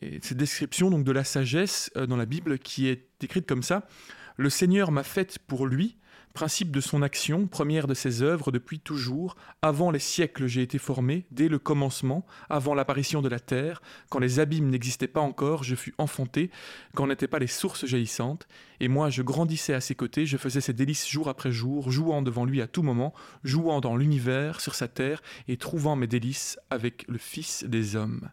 [0.00, 3.62] Et cette description donc de la sagesse euh, dans la Bible qui est décrite comme
[3.62, 3.86] ça.
[4.36, 5.96] Le Seigneur m'a faite pour lui,
[6.38, 9.34] principe de son action, première de ses œuvres depuis toujours.
[9.60, 14.20] Avant les siècles, j'ai été formé, dès le commencement, avant l'apparition de la terre, quand
[14.20, 16.52] les abîmes n'existaient pas encore, je fus enfanté,
[16.94, 18.46] quand n'étaient pas les sources jaillissantes.
[18.78, 22.22] Et moi, je grandissais à ses côtés, je faisais ses délices jour après jour, jouant
[22.22, 26.56] devant lui à tout moment, jouant dans l'univers, sur sa terre, et trouvant mes délices
[26.70, 28.30] avec le Fils des hommes.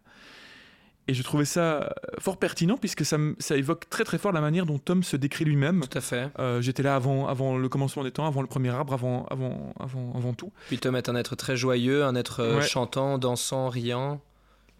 [1.08, 1.88] Et je trouvais ça euh,
[2.18, 3.16] fort pertinent puisque ça,
[3.50, 5.86] évoque très très fort la manière dont Tom se décrit lui-même.
[5.88, 6.30] Tout à fait.
[6.40, 9.72] Euh, J'étais là avant, avant le commencement des temps, avant le premier arbre, avant, avant,
[9.78, 10.52] avant, avant tout.
[10.66, 12.62] Puis Tom est un être très joyeux, un être euh, Ouais.
[12.62, 14.20] chantant, dansant, riant,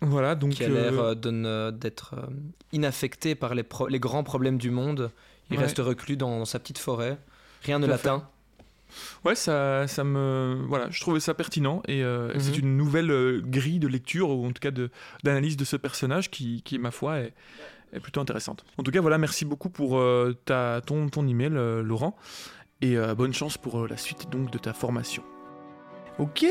[0.00, 0.50] Voilà, donc.
[0.54, 2.14] qui a l'air d'être
[2.72, 3.64] inaffecté par les,
[4.00, 5.10] grands problèmes du monde.
[5.50, 5.62] Il Ouais.
[5.62, 7.18] reste reclus dans sa petite forêt.
[7.62, 8.28] Rien ne l'atteint.
[9.24, 12.40] Ouais, ça, ça me, voilà, je trouvais ça pertinent et euh, Mhm.
[12.40, 14.90] c'est une nouvelle euh, grille de lecture ou en tout cas de
[15.24, 17.34] d'analyse de ce personnage qui, qui ma foi, est,
[17.92, 18.64] est plutôt intéressante.
[18.78, 22.16] En tout cas, voilà, merci beaucoup pour euh, ta, ton, ton email, euh, Laurent,
[22.80, 25.22] et euh, bonne chance pour euh, la suite donc de ta formation.
[26.18, 26.44] Ok,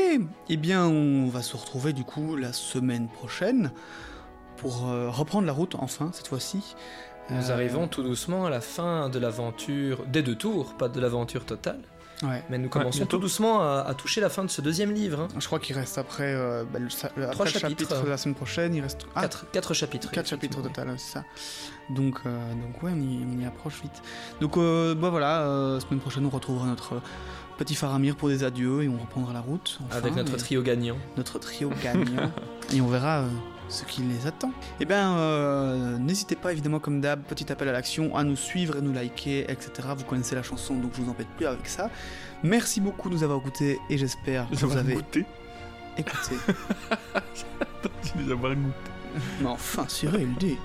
[0.48, 3.72] eh bien, on va se retrouver du coup la semaine prochaine
[4.58, 6.76] pour euh, reprendre la route, enfin, cette fois-ci.
[7.28, 11.44] Nous arrivons tout doucement à la fin de l'aventure, des deux tours, pas de l'aventure
[11.44, 11.80] totale.
[12.22, 12.42] Ouais.
[12.48, 15.20] Mais nous commençons tout doucement à, à toucher la fin de ce deuxième livre.
[15.22, 15.28] hein.
[15.38, 16.86] Je crois qu'il reste après, euh, bah, le,
[17.16, 17.80] le- après Trois le chapitres.
[17.88, 20.10] chapitre de la semaine prochaine, il reste ah, Quatre, quatre chapitres.
[20.10, 21.24] quatre chapitres total, c'est ça.
[21.90, 24.02] Donc, euh, donc ouais, on y, on y approche vite.
[24.40, 27.00] Donc, euh, bah voilà, euh, semaine prochaine, on retrouvera notre euh,
[27.58, 29.78] petit Faramir pour des adieux et on reprendra la route.
[29.86, 30.96] enfin, Avec notre trio gagnant.
[31.16, 32.30] notre trio gagnant
[32.74, 33.28] et on verra euh,
[33.68, 34.52] ce qui les attend.
[34.80, 38.76] Eh bien, euh, n'hésitez pas évidemment comme d'hab, petit appel à l'action, à nous suivre
[38.76, 39.88] et nous liker, etc.
[39.96, 41.90] Vous connaissez la chanson, donc je vous embête plus avec ça.
[42.42, 45.24] Merci beaucoup de nous avoir écoutés et j'espère que vous avons avez goûté.
[45.96, 46.36] écouté.
[48.16, 48.90] Nous avons goûté.
[49.40, 50.56] Mais enfin, Cyril, dis.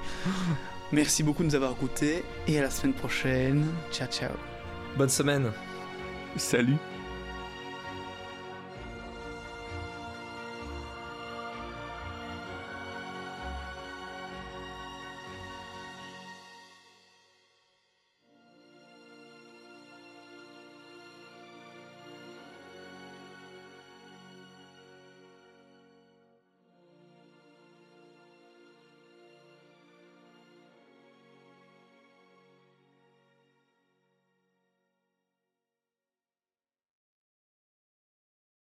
[0.92, 3.66] Merci beaucoup de nous avoir écoutés et à la semaine prochaine.
[3.92, 4.32] Ciao, ciao.
[4.98, 5.52] Bonne semaine.
[6.36, 6.78] Salut.